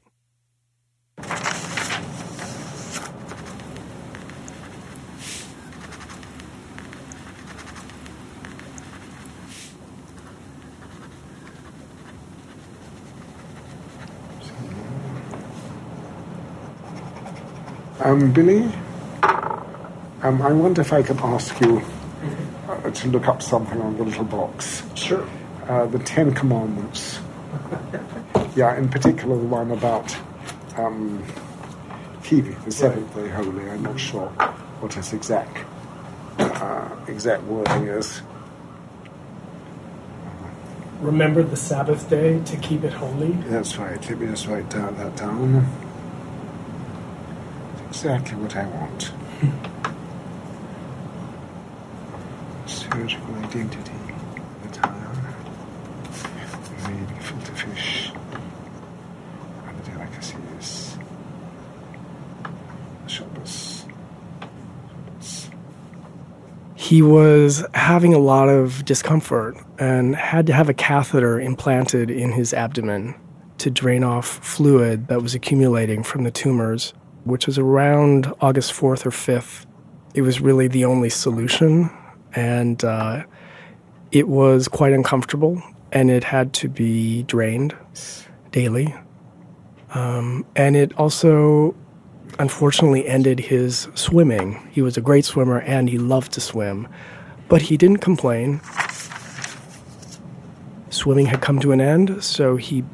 Um, 18.00 18.32
Billy, 18.32 18.62
um, 20.22 20.40
I 20.40 20.52
wonder 20.52 20.80
if 20.80 20.94
I 20.94 21.02
can 21.02 21.18
ask 21.18 21.60
you 21.60 21.82
uh, 22.66 22.90
to 22.90 23.08
look 23.08 23.28
up 23.28 23.42
something 23.42 23.78
on 23.82 23.98
the 23.98 24.04
little 24.04 24.24
box. 24.24 24.84
Sure. 24.94 25.28
Uh, 25.68 25.84
the 25.84 25.98
Ten 25.98 26.32
Commandments. 26.32 27.18
Yeah, 28.56 28.76
in 28.76 28.88
particular 28.88 29.36
the 29.36 29.44
one 29.44 29.70
about 29.70 30.16
um, 30.76 31.22
keeping 32.22 32.56
the 32.64 32.70
seventh 32.70 33.14
day 33.14 33.28
holy. 33.28 33.68
I'm 33.70 33.82
not 33.82 33.98
sure 33.98 34.28
what 34.80 34.96
its 34.96 35.12
exact 35.12 35.58
uh, 36.38 36.88
exact 37.08 37.42
wording 37.44 37.86
is. 37.88 38.22
Remember 41.00 41.42
the 41.42 41.56
Sabbath 41.56 42.08
day 42.08 42.40
to 42.44 42.56
keep 42.56 42.82
it 42.82 42.92
holy. 42.92 43.32
That's 43.48 43.76
right. 43.76 44.00
Let 44.08 44.18
me 44.18 44.26
just 44.28 44.46
write 44.46 44.68
down 44.70 44.96
that 44.96 45.14
down. 45.16 45.66
It's 47.88 48.02
exactly 48.04 48.36
what 48.38 48.56
I 48.56 48.66
want. 48.66 49.12
Surgical 52.66 53.34
identity. 53.36 53.92
The 54.62 54.68
town. 54.70 55.34
Maybe 56.88 57.20
filter 57.20 57.54
fish. 57.54 58.10
Other 59.68 59.82
delicacies. 59.92 60.96
Shabbos. 63.06 63.84
He 66.96 67.02
was 67.02 67.62
having 67.74 68.14
a 68.14 68.18
lot 68.18 68.48
of 68.48 68.82
discomfort 68.86 69.54
and 69.78 70.16
had 70.16 70.46
to 70.46 70.54
have 70.54 70.70
a 70.70 70.72
catheter 70.72 71.38
implanted 71.38 72.10
in 72.10 72.32
his 72.32 72.54
abdomen 72.54 73.14
to 73.58 73.70
drain 73.70 74.02
off 74.02 74.26
fluid 74.26 75.08
that 75.08 75.20
was 75.20 75.34
accumulating 75.34 76.02
from 76.02 76.24
the 76.24 76.30
tumors, 76.30 76.94
which 77.24 77.46
was 77.46 77.58
around 77.58 78.32
August 78.40 78.72
4th 78.72 79.04
or 79.04 79.10
5th. 79.10 79.66
It 80.14 80.22
was 80.22 80.40
really 80.40 80.68
the 80.68 80.86
only 80.86 81.10
solution, 81.10 81.90
and 82.34 82.82
uh, 82.82 83.24
it 84.10 84.26
was 84.26 84.66
quite 84.66 84.94
uncomfortable, 84.94 85.62
and 85.92 86.10
it 86.10 86.24
had 86.24 86.54
to 86.54 86.68
be 86.70 87.24
drained 87.24 87.76
daily. 88.52 88.94
Um, 89.90 90.46
and 90.56 90.74
it 90.74 90.98
also 90.98 91.74
unfortunately 92.38 93.06
ended 93.06 93.40
his 93.40 93.88
swimming. 93.94 94.68
He 94.72 94.82
was 94.82 94.96
a 94.96 95.00
great 95.00 95.24
swimmer 95.24 95.60
and 95.60 95.88
he 95.88 95.98
loved 95.98 96.32
to 96.32 96.40
swim, 96.40 96.88
but 97.48 97.62
he 97.62 97.76
didn't 97.76 97.98
complain. 97.98 98.60
Swimming 100.90 101.26
had 101.26 101.40
come 101.40 101.60
to 101.60 101.72
an 101.72 101.80
end, 101.80 102.22
so 102.24 102.56
he 102.56 102.84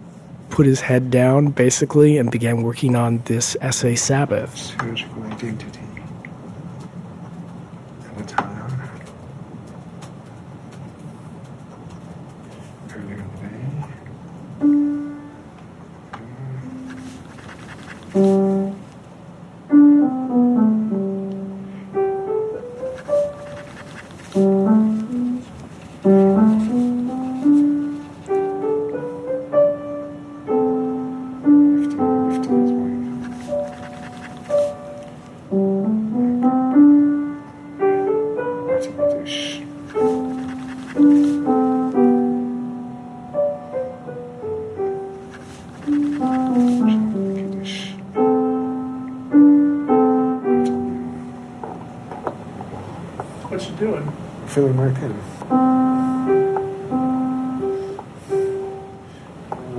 put 0.51 0.67
his 0.67 0.81
head 0.81 1.11
down 1.11 1.49
basically 1.49 2.19
and 2.19 2.31
began 2.31 2.63
working 2.63 2.95
on 2.95 3.19
this 3.25 3.57
essay 3.61 3.95
Sabbath. 3.95 4.79
Identity. 4.81 5.82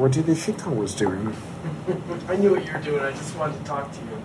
What 0.04 0.12
did 0.12 0.28
you 0.28 0.36
think 0.36 0.68
I 0.68 0.70
was 0.70 0.94
doing? 0.94 1.34
I 2.28 2.36
knew 2.36 2.52
what 2.52 2.66
you 2.66 2.74
were 2.74 2.80
doing. 2.80 3.02
I 3.02 3.12
just 3.12 3.38
wanted 3.38 3.58
to 3.60 3.64
talk 3.64 3.90
to 3.90 4.00
you. 4.02 4.22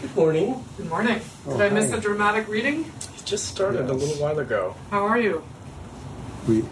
Good 0.00 0.16
morning. 0.16 0.64
Good 0.78 0.88
morning. 0.88 1.20
Oh, 1.46 1.58
Did 1.58 1.72
I 1.72 1.74
miss 1.74 1.90
hi. 1.90 1.98
a 1.98 2.00
dramatic 2.00 2.48
reading? 2.48 2.90
It 3.18 3.26
just 3.26 3.48
started 3.48 3.90
a 3.90 3.92
little 3.92 4.16
while 4.16 4.38
ago. 4.38 4.76
How 4.90 5.04
are 5.04 5.18
you? 5.18 5.44
Weak. 6.48 6.64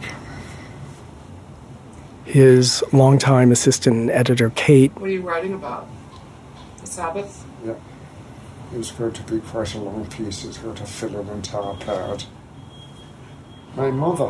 His 2.24 2.82
longtime 2.90 3.52
assistant 3.52 4.08
editor, 4.08 4.48
Kate, 4.48 4.94
What 4.94 5.10
are 5.10 5.12
you 5.12 5.20
writing 5.20 5.52
about? 5.52 5.88
The 6.78 6.86
Sabbath? 6.86 7.44
Yeah. 7.62 7.74
It's 8.72 8.92
going 8.92 9.12
to 9.12 9.22
be 9.24 9.40
quite 9.40 9.74
a 9.74 9.78
long 9.78 10.06
piece. 10.06 10.44
It's 10.44 10.58
going 10.58 10.76
to 10.76 10.86
fill 10.86 11.18
an 11.18 11.28
entire 11.28 11.74
pad. 11.74 12.24
My 13.74 13.90
mother. 13.90 14.28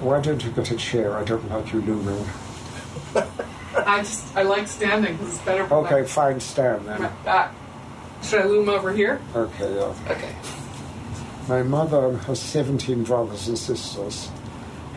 Why 0.00 0.20
don't 0.20 0.42
you 0.44 0.50
get 0.50 0.70
a 0.70 0.76
chair? 0.76 1.16
I 1.16 1.24
don't 1.24 1.48
like 1.50 1.72
you 1.72 1.80
looming. 1.80 2.24
I 3.76 3.98
just 3.98 4.36
I 4.36 4.42
like 4.42 4.68
standing 4.68 5.16
because 5.16 5.34
it's 5.34 5.44
better 5.44 5.66
for 5.66 5.86
Okay, 5.86 6.04
fine, 6.06 6.38
stand 6.40 6.86
then. 6.86 7.02
my 7.02 7.08
back. 7.24 7.54
Should 8.22 8.42
I 8.42 8.44
loom 8.44 8.68
over 8.68 8.92
here? 8.92 9.20
Okay, 9.34 9.74
yeah. 9.74 9.94
Okay. 10.08 10.34
My 11.48 11.62
mother 11.62 12.08
and 12.08 12.18
her 12.22 12.34
17 12.34 13.04
brothers 13.04 13.48
and 13.48 13.58
sisters 13.58 14.30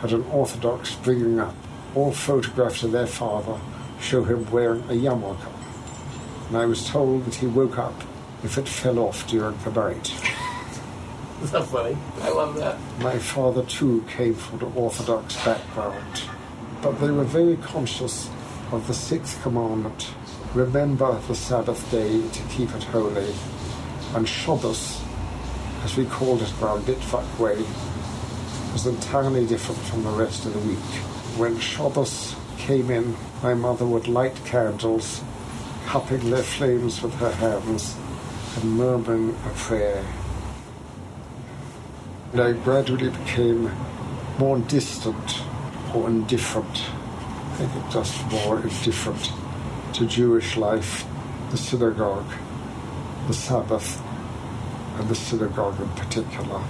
had 0.00 0.12
an 0.12 0.24
Orthodox 0.32 0.94
bringing 0.96 1.38
up. 1.38 1.54
All 1.94 2.12
photographs 2.12 2.82
of 2.82 2.92
their 2.92 3.06
father 3.06 3.60
show 4.00 4.22
him 4.24 4.48
wearing 4.50 4.82
a 4.82 4.92
yarmulke. 4.94 5.46
And 6.48 6.56
I 6.56 6.66
was 6.66 6.88
told 6.88 7.24
that 7.26 7.34
he 7.34 7.46
woke 7.46 7.78
up 7.78 7.94
if 8.44 8.58
it 8.58 8.68
fell 8.68 8.98
off 8.98 9.26
during 9.28 9.56
the 9.58 9.70
night. 9.70 10.12
Is 11.42 11.50
that 11.52 11.64
funny? 11.64 11.96
I 12.22 12.30
love 12.30 12.56
that. 12.56 12.78
My 13.00 13.18
father 13.18 13.64
too 13.64 14.04
came 14.08 14.34
from 14.34 14.60
an 14.60 14.72
Orthodox 14.76 15.36
background, 15.44 16.22
but 16.82 16.92
they 17.00 17.10
were 17.10 17.24
very 17.24 17.56
conscious 17.56 18.30
of 18.72 18.86
the 18.86 18.94
sixth 18.94 19.40
commandment 19.42 20.12
remember 20.54 21.16
the 21.28 21.34
Sabbath 21.34 21.88
day 21.90 22.28
to 22.28 22.42
keep 22.48 22.74
it 22.74 22.82
holy. 22.84 23.32
And 24.14 24.28
Shabbos, 24.28 25.00
as 25.84 25.96
we 25.96 26.06
called 26.06 26.42
it 26.42 26.52
around 26.60 26.86
Litvak 26.86 27.38
way, 27.38 27.64
was 28.72 28.86
entirely 28.86 29.46
different 29.46 29.80
from 29.82 30.02
the 30.02 30.10
rest 30.10 30.46
of 30.46 30.52
the 30.52 30.58
week. 30.60 30.78
When 31.38 31.58
Shabbos 31.60 32.34
came 32.58 32.90
in, 32.90 33.16
my 33.42 33.54
mother 33.54 33.86
would 33.86 34.08
light 34.08 34.36
candles, 34.44 35.22
cupping 35.86 36.30
their 36.30 36.42
flames 36.42 37.00
with 37.00 37.14
her 37.14 37.32
hands 37.32 37.96
and 38.56 38.72
murmuring 38.72 39.30
a 39.30 39.50
prayer. 39.50 40.04
And 42.32 42.40
I 42.40 42.52
gradually 42.52 43.10
became 43.10 43.70
more 44.38 44.58
distant 44.58 45.42
or 45.94 46.08
indifferent. 46.08 46.84
I 47.54 47.66
think 47.66 47.90
just 47.90 48.24
more 48.30 48.60
indifferent 48.60 49.30
to 49.94 50.06
Jewish 50.06 50.56
life, 50.56 51.04
the 51.50 51.56
synagogue, 51.56 52.32
the 53.26 53.34
Sabbath, 53.34 54.00
and 54.98 55.08
the 55.08 55.14
synagogue 55.14 55.80
in 55.80 55.88
particular. 55.90 56.62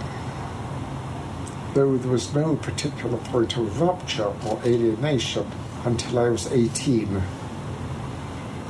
Though 1.74 1.96
there 1.96 2.10
was 2.10 2.34
no 2.34 2.56
particular 2.56 3.18
point 3.18 3.56
of 3.56 3.80
rupture 3.80 4.32
or 4.46 4.60
alienation 4.64 5.46
until 5.84 6.18
I 6.18 6.30
was 6.30 6.50
18. 6.50 7.22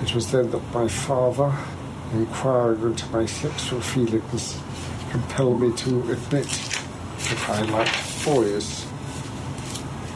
It 0.03 0.15
was 0.15 0.31
then 0.31 0.51
that 0.51 0.75
my 0.75 0.89
father, 0.89 1.57
inquiring 2.13 2.83
into 2.83 3.09
my 3.11 3.27
sexual 3.27 3.81
feelings, 3.81 4.59
compelled 5.11 5.61
me 5.61 5.73
to 5.77 6.01
admit 6.13 6.47
that 6.47 7.49
I 7.49 7.63
liked 7.63 8.25
boys. 8.25 8.87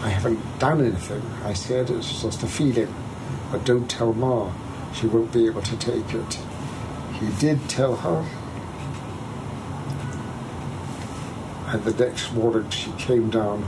I 0.03 0.09
haven't 0.09 0.59
done 0.59 0.81
anything, 0.81 1.23
I 1.45 1.53
said, 1.53 1.91
it's 1.91 2.23
just 2.23 2.43
a 2.43 2.47
feeling. 2.47 2.93
But 3.51 3.65
don't 3.65 3.89
tell 3.89 4.13
Ma, 4.13 4.53
she 4.93 5.07
won't 5.07 5.33
be 5.33 5.47
able 5.47 5.63
to 5.63 5.77
take 5.77 6.13
it. 6.13 6.39
He 7.21 7.29
did 7.39 7.69
tell 7.69 7.97
her, 7.97 8.29
and 11.69 11.85
the 11.85 12.05
next 12.05 12.33
morning 12.33 12.69
she 12.71 12.91
came 12.93 13.31
down 13.31 13.65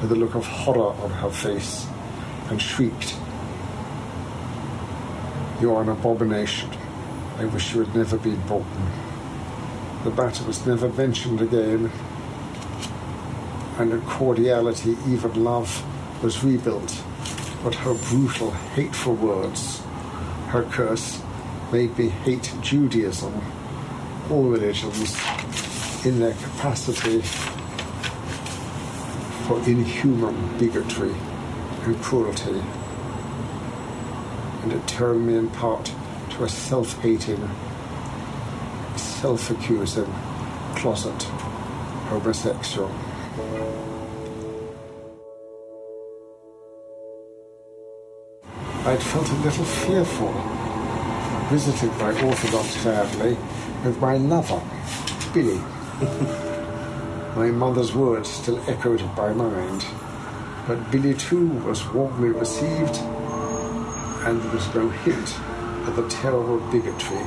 with 0.00 0.12
a 0.12 0.14
look 0.14 0.34
of 0.34 0.46
horror 0.46 0.94
on 1.02 1.10
her 1.10 1.30
face 1.30 1.86
and 2.48 2.60
shrieked, 2.60 3.16
You 5.60 5.74
are 5.74 5.82
an 5.82 5.88
abomination. 5.88 6.70
I 7.38 7.46
wish 7.46 7.74
you 7.74 7.84
had 7.84 7.94
never 7.94 8.18
been 8.18 8.40
born. 8.46 8.66
The 10.04 10.10
matter 10.10 10.44
was 10.44 10.66
never 10.66 10.88
mentioned 10.88 11.40
again, 11.40 11.90
and 13.78 13.92
in 13.92 14.02
cordiality, 14.02 14.96
even 15.08 15.42
love 15.42 15.84
was 16.22 16.44
rebuilt. 16.44 17.02
But 17.64 17.74
her 17.76 17.94
brutal, 17.94 18.50
hateful 18.50 19.14
words, 19.14 19.80
her 20.48 20.64
curse, 20.64 21.22
made 21.72 21.96
me 21.96 22.08
hate 22.08 22.52
Judaism, 22.60 23.32
all 24.30 24.44
religions, 24.44 25.16
in 26.04 26.20
their 26.20 26.34
capacity 26.34 27.22
for 29.46 29.56
inhuman 29.68 30.58
bigotry 30.58 31.14
and 31.84 32.00
cruelty. 32.02 32.62
And 34.62 34.72
it 34.72 34.86
turned 34.86 35.26
me 35.26 35.36
in 35.36 35.48
part 35.50 35.92
to 36.32 36.44
a 36.44 36.48
self 36.48 36.98
hating, 37.02 37.48
self 38.96 39.50
accusing, 39.50 40.10
closet 40.76 41.22
homosexual. 42.08 42.90
I'd 48.84 49.02
felt 49.02 49.28
a 49.28 49.34
little 49.44 49.64
fearful 49.64 50.32
visiting 51.50 51.90
my 51.98 52.12
Orthodox 52.22 52.76
family 52.76 53.36
with 53.84 54.00
my 54.00 54.16
lover, 54.16 54.62
Billy. 55.34 55.58
my 57.36 57.50
mother's 57.50 57.94
words 57.94 58.30
still 58.30 58.58
echoed 58.68 59.00
in 59.00 59.14
my 59.14 59.32
mind, 59.34 59.84
but 60.66 60.90
Billy 60.90 61.14
too 61.14 61.48
was 61.66 61.86
warmly 61.92 62.30
received, 62.30 62.96
and 64.26 64.40
there 64.42 64.52
was 64.52 64.74
no 64.74 64.88
hint 64.88 65.51
at 65.86 65.96
the 65.96 66.08
terrible 66.08 66.58
bigotry 66.70 67.18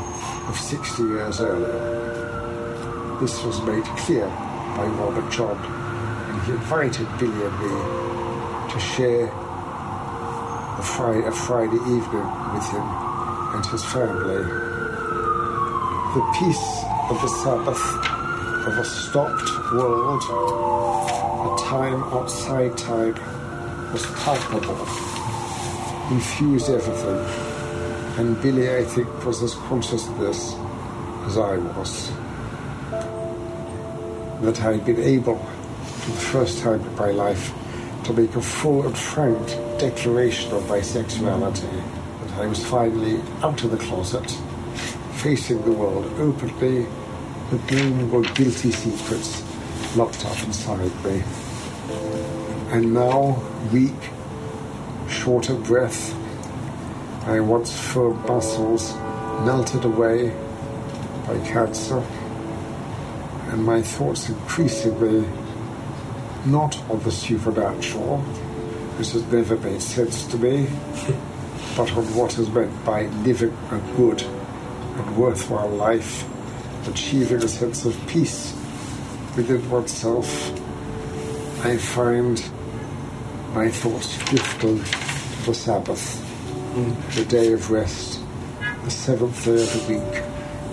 of 0.47 0.57
60 0.57 1.03
years 1.03 1.41
earlier. 1.41 3.17
This 3.19 3.43
was 3.43 3.61
made 3.63 3.83
clear 3.83 4.27
by 4.77 4.85
Robert 4.85 5.29
John, 5.31 5.57
and 6.29 6.41
he 6.43 6.51
invited 6.53 7.07
Billy 7.19 7.45
and 7.45 7.59
me 7.59 8.71
to 8.71 8.79
share 8.79 9.25
a 9.27 10.83
Friday, 10.83 11.25
a 11.27 11.31
Friday 11.31 11.75
evening 11.75 12.27
with 12.53 12.67
him 12.71 12.87
and 13.55 13.65
his 13.65 13.83
family. 13.85 14.43
The 16.15 16.23
peace 16.39 16.83
of 17.09 17.21
the 17.21 17.27
Sabbath, 17.43 17.83
of 18.67 18.77
a 18.77 18.85
stopped 18.85 19.49
world, 19.73 20.23
a 20.23 21.61
time 21.61 22.03
outside 22.13 22.77
time, 22.77 23.15
was 23.91 24.05
palpable, 24.23 24.79
infused 26.11 26.69
everything, 26.69 27.54
and 28.17 28.41
Billy, 28.41 28.73
I 28.73 28.83
think, 28.83 29.25
was 29.25 29.43
as 29.43 29.55
conscious 29.55 30.07
of 30.07 30.17
this 30.19 30.53
as 31.25 31.37
I 31.37 31.57
was. 31.57 32.11
That 34.41 34.61
I 34.61 34.73
had 34.73 34.85
been 34.85 35.01
able, 35.01 35.37
for 35.37 36.11
the 36.11 36.17
first 36.17 36.59
time 36.59 36.81
in 36.81 36.95
my 36.95 37.11
life, 37.11 37.53
to 38.05 38.13
make 38.13 38.35
a 38.35 38.41
full 38.41 38.85
and 38.85 38.97
frank 38.97 39.47
declaration 39.79 40.53
of 40.53 40.69
my 40.69 40.79
sexuality. 40.79 41.67
That 41.67 42.39
I 42.39 42.47
was 42.47 42.65
finally 42.65 43.19
out 43.43 43.61
of 43.63 43.71
the 43.71 43.77
closet, 43.77 44.29
facing 45.15 45.61
the 45.63 45.73
world 45.73 46.05
openly, 46.17 46.85
with 47.51 47.71
no 47.71 48.21
guilty 48.21 48.71
secrets 48.71 49.43
locked 49.97 50.25
up 50.25 50.41
inside 50.43 50.91
me. 51.03 51.21
And 52.71 52.93
now, 52.93 53.41
weak, 53.73 53.93
short 55.09 55.49
of 55.49 55.65
breath, 55.65 56.14
my 57.25 57.39
once 57.39 57.75
firm 57.75 58.21
muscles 58.27 58.93
melted 59.45 59.83
away 59.83 60.29
by 61.25 61.39
cancer, 61.39 61.97
and 63.49 63.65
my 63.65 63.81
thoughts 63.81 64.29
increasingly 64.29 65.27
not 66.45 66.77
on 66.87 66.99
the 66.99 67.11
supernatural, 67.11 68.19
which 68.97 69.11
has 69.13 69.25
never 69.31 69.57
made 69.57 69.81
sense 69.81 70.27
to 70.27 70.37
me, 70.37 70.67
but 71.75 71.91
on 71.93 72.05
what 72.15 72.37
is 72.37 72.47
meant 72.49 72.85
by 72.85 73.07
living 73.23 73.57
a 73.71 73.79
good 73.97 74.21
and 74.21 75.17
worthwhile 75.17 75.69
life, 75.69 76.23
achieving 76.87 77.41
a 77.41 77.47
sense 77.47 77.85
of 77.85 78.07
peace 78.07 78.53
within 79.35 79.67
oneself. 79.71 80.51
I 81.65 81.77
find 81.77 82.37
my 83.55 83.71
thoughts 83.71 84.15
drifting 84.25 84.83
to 84.83 85.45
the 85.47 85.53
Sabbath. 85.55 86.24
The 86.75 87.25
day 87.29 87.53
of 87.53 87.71
rest, 87.71 88.19
the 88.83 88.91
seventh 88.91 89.45
day 89.45 89.63
of 89.63 89.87
the 89.87 89.93
week, 89.93 90.23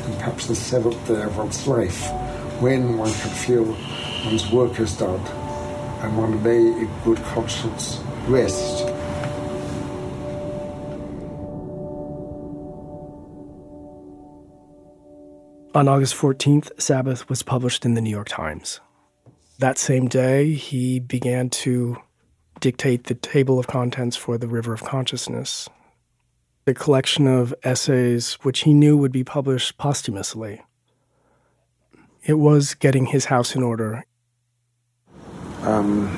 and 0.04 0.14
perhaps 0.18 0.46
the 0.46 0.54
seventh 0.54 1.06
day 1.06 1.22
of 1.22 1.36
one's 1.36 1.66
life, 1.68 2.10
when 2.60 2.98
one 2.98 3.12
can 3.12 3.30
feel 3.30 3.64
one's 4.24 4.50
work 4.50 4.80
is 4.80 4.96
done 4.96 5.20
and 6.00 6.18
one 6.18 6.42
may 6.42 6.56
in 6.56 6.90
good 7.04 7.18
conscience 7.18 8.00
rest. 8.26 8.84
On 15.74 15.86
August 15.88 16.16
14th, 16.16 16.80
Sabbath 16.80 17.28
was 17.28 17.44
published 17.44 17.84
in 17.84 17.94
the 17.94 18.00
New 18.00 18.10
York 18.10 18.28
Times. 18.28 18.80
That 19.60 19.78
same 19.78 20.08
day, 20.08 20.52
he 20.54 20.98
began 20.98 21.48
to 21.50 21.96
dictate 22.58 23.04
the 23.04 23.14
table 23.14 23.60
of 23.60 23.68
contents 23.68 24.16
for 24.16 24.36
The 24.36 24.48
River 24.48 24.72
of 24.72 24.82
Consciousness, 24.82 25.68
a 26.66 26.74
collection 26.74 27.26
of 27.26 27.54
essays 27.62 28.34
which 28.42 28.60
he 28.60 28.72
knew 28.72 28.96
would 28.96 29.12
be 29.12 29.24
published 29.24 29.76
posthumously. 29.78 30.62
It 32.24 32.34
was 32.34 32.74
getting 32.74 33.06
his 33.06 33.26
house 33.26 33.56
in 33.56 33.62
order. 33.62 34.04
Um, 35.62 36.08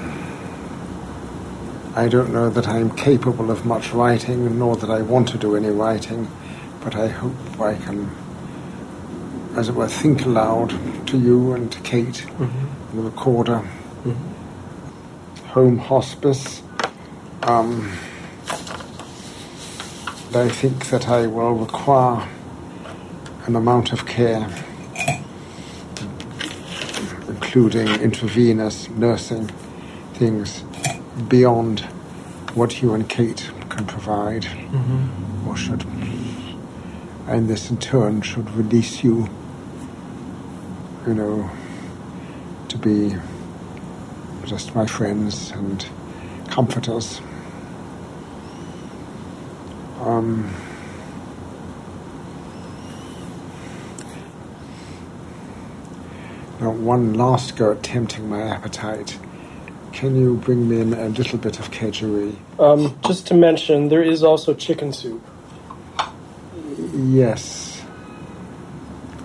I 1.96 2.08
don't 2.08 2.32
know 2.32 2.50
that 2.50 2.68
I'm 2.68 2.94
capable 2.94 3.50
of 3.50 3.64
much 3.64 3.92
writing, 3.92 4.58
nor 4.58 4.76
that 4.76 4.90
I 4.90 5.02
want 5.02 5.28
to 5.28 5.38
do 5.38 5.56
any 5.56 5.70
writing, 5.70 6.30
but 6.82 6.94
I 6.94 7.08
hope 7.08 7.60
I 7.60 7.74
can 7.76 8.10
as 9.56 9.68
it 9.68 9.74
were, 9.74 9.88
think 9.88 10.24
aloud 10.24 10.70
to 11.06 11.18
you 11.18 11.52
and 11.52 11.70
to 11.70 11.80
Kate, 11.80 12.26
mm-hmm. 12.26 12.96
the 12.96 13.02
recorder. 13.02 13.62
Mm-hmm. 14.04 15.46
Home 15.48 15.78
hospice. 15.78 16.62
Um, 17.42 17.92
I 20.36 20.48
think 20.48 20.86
that 20.90 21.08
I 21.08 21.26
will 21.26 21.52
require 21.52 22.28
an 23.46 23.56
amount 23.56 23.92
of 23.92 24.06
care, 24.06 24.48
including 27.28 27.88
intravenous 28.00 28.88
nursing 28.90 29.48
things 30.14 30.62
beyond 31.28 31.80
what 32.54 32.82
you 32.82 32.94
and 32.94 33.08
Kate 33.08 33.50
can 33.68 33.86
provide, 33.86 34.42
mm-hmm. 34.42 35.48
or 35.48 35.56
should. 35.56 35.84
And 37.26 37.48
this 37.48 37.70
in 37.70 37.78
turn 37.78 38.22
should 38.22 38.50
release 38.52 39.02
you 39.02 39.28
you 41.06 41.14
know, 41.14 41.50
to 42.68 42.78
be 42.78 43.14
just 44.46 44.74
my 44.74 44.86
friends 44.86 45.50
and 45.50 45.86
comforters. 46.48 47.20
Um, 50.04 50.54
now, 56.60 56.70
one 56.72 57.14
last 57.14 57.56
go 57.56 57.72
at 57.72 57.82
tempting 57.82 58.28
my 58.28 58.42
appetite. 58.42 59.18
Can 59.92 60.14
you 60.14 60.36
bring 60.36 60.68
me 60.68 60.80
in 60.80 60.92
a 60.92 61.08
little 61.08 61.38
bit 61.38 61.58
of 61.58 61.70
kedgeree? 61.70 62.36
Um, 62.58 62.98
just 63.06 63.26
to 63.28 63.34
mention, 63.34 63.88
there 63.88 64.02
is 64.02 64.22
also 64.22 64.52
chicken 64.52 64.92
soup. 64.92 65.24
Yes. 66.92 67.82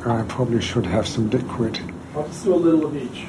I 0.05 0.23
probably 0.29 0.61
should 0.61 0.85
have 0.85 1.05
some 1.05 1.29
liquid. 1.29 1.77
I'll 2.15 2.25
just 2.25 2.45
do 2.45 2.53
a 2.53 2.55
little 2.55 2.85
of 2.85 2.95
each. 2.95 3.25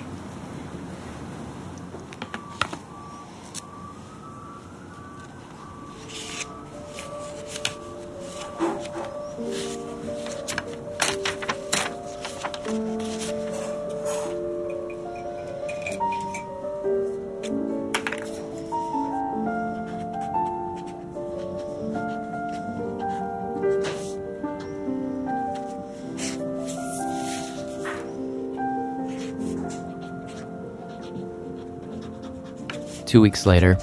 Two 33.10 33.20
weeks 33.20 33.44
later, 33.44 33.76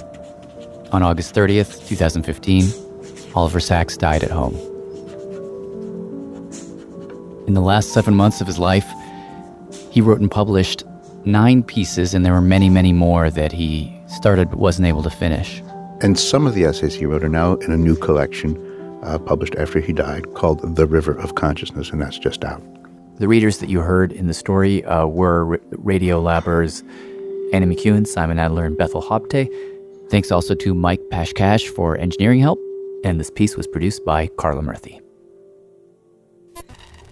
on 0.90 1.02
August 1.02 1.34
30th, 1.34 1.86
2015, 1.86 2.64
Oliver 3.34 3.60
Sacks 3.60 3.94
died 3.94 4.24
at 4.24 4.30
home. 4.30 4.54
In 7.46 7.52
the 7.52 7.60
last 7.60 7.92
seven 7.92 8.14
months 8.14 8.40
of 8.40 8.46
his 8.46 8.58
life, 8.58 8.90
he 9.90 10.00
wrote 10.00 10.18
and 10.18 10.30
published 10.30 10.82
nine 11.26 11.62
pieces, 11.62 12.14
and 12.14 12.24
there 12.24 12.32
were 12.32 12.40
many, 12.40 12.70
many 12.70 12.94
more 12.94 13.28
that 13.28 13.52
he 13.52 13.94
started 14.06 14.48
but 14.48 14.58
wasn't 14.58 14.88
able 14.88 15.02
to 15.02 15.10
finish. 15.10 15.62
And 16.00 16.18
some 16.18 16.46
of 16.46 16.54
the 16.54 16.64
essays 16.64 16.94
he 16.94 17.04
wrote 17.04 17.22
are 17.22 17.28
now 17.28 17.56
in 17.56 17.70
a 17.70 17.76
new 17.76 17.96
collection 17.96 18.56
uh, 19.02 19.18
published 19.18 19.56
after 19.56 19.78
he 19.78 19.92
died 19.92 20.32
called 20.36 20.74
The 20.74 20.86
River 20.86 21.12
of 21.12 21.34
Consciousness, 21.34 21.90
and 21.90 22.00
that's 22.00 22.18
just 22.18 22.44
out. 22.44 22.62
The 23.16 23.28
readers 23.28 23.58
that 23.58 23.68
you 23.68 23.80
heard 23.80 24.10
in 24.10 24.26
the 24.26 24.32
story 24.32 24.82
uh, 24.86 25.04
were 25.04 25.60
Radio 25.72 26.18
Annie 27.52 27.74
McEwen, 27.74 28.06
Simon 28.06 28.38
Adler, 28.38 28.64
and 28.64 28.76
Bethel 28.76 29.02
Habte. 29.02 29.48
Thanks 30.10 30.30
also 30.30 30.54
to 30.54 30.74
Mike 30.74 31.00
Pashkash 31.10 31.68
for 31.68 31.96
engineering 31.96 32.40
help. 32.40 32.58
And 33.04 33.18
this 33.18 33.30
piece 33.30 33.56
was 33.56 33.66
produced 33.66 34.04
by 34.04 34.26
Carla 34.26 34.62
Murphy. 34.62 35.00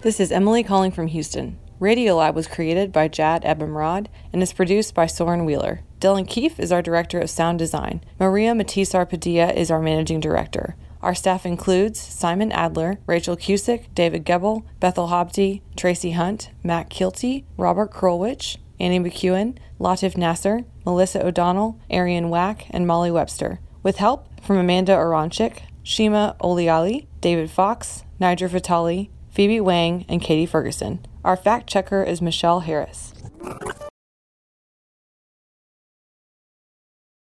This 0.01 0.19
is 0.19 0.31
Emily 0.31 0.63
calling 0.63 0.91
from 0.91 1.07
Houston. 1.07 1.57
Radiolab 1.79 2.33
was 2.33 2.47
created 2.47 2.91
by 2.91 3.07
Jad 3.07 3.43
Abumrad 3.43 4.07
and 4.33 4.41
is 4.41 4.53
produced 4.53 4.95
by 4.95 5.05
Soren 5.05 5.45
Wheeler. 5.45 5.81
Dylan 5.99 6.27
Keefe 6.27 6.59
is 6.59 6.71
our 6.71 6.81
director 6.81 7.19
of 7.19 7.29
sound 7.29 7.59
design. 7.59 8.01
Maria 8.19 8.53
Matasar 8.53 9.07
Padilla 9.09 9.51
is 9.53 9.71
our 9.71 9.81
managing 9.81 10.19
director. 10.19 10.75
Our 11.01 11.13
staff 11.13 11.45
includes 11.45 11.99
Simon 11.99 12.51
Adler, 12.51 12.99
Rachel 13.05 13.37
Cusick, 13.37 13.93
David 13.93 14.25
Gebel, 14.25 14.65
Bethel 14.79 15.07
Habte, 15.07 15.61
Tracy 15.75 16.11
Hunt, 16.11 16.49
Matt 16.63 16.89
Kilty, 16.89 17.45
Robert 17.55 17.91
Krulwich, 17.91 18.57
Annie 18.79 18.99
McEwen, 18.99 19.57
Latif 19.79 20.17
Nasser, 20.17 20.65
Melissa 20.85 21.25
O'Donnell, 21.25 21.79
Arianne 21.89 22.29
Wack, 22.29 22.65
and 22.69 22.85
Molly 22.87 23.11
Webster, 23.11 23.59
with 23.83 23.97
help 23.97 24.27
from 24.41 24.57
Amanda 24.57 24.93
Aronczyk, 24.93 25.59
Shima 25.83 26.35
Oliaee, 26.41 27.07
David 27.21 27.49
Fox, 27.49 28.03
Nigar 28.19 28.49
Fatali, 28.49 29.09
Phoebe 29.29 29.61
Wang, 29.61 30.05
and 30.09 30.21
Katie 30.21 30.45
Ferguson. 30.45 31.05
Our 31.23 31.37
fact 31.37 31.67
checker 31.67 32.03
is 32.03 32.21
Michelle 32.21 32.61
Harris. 32.61 33.13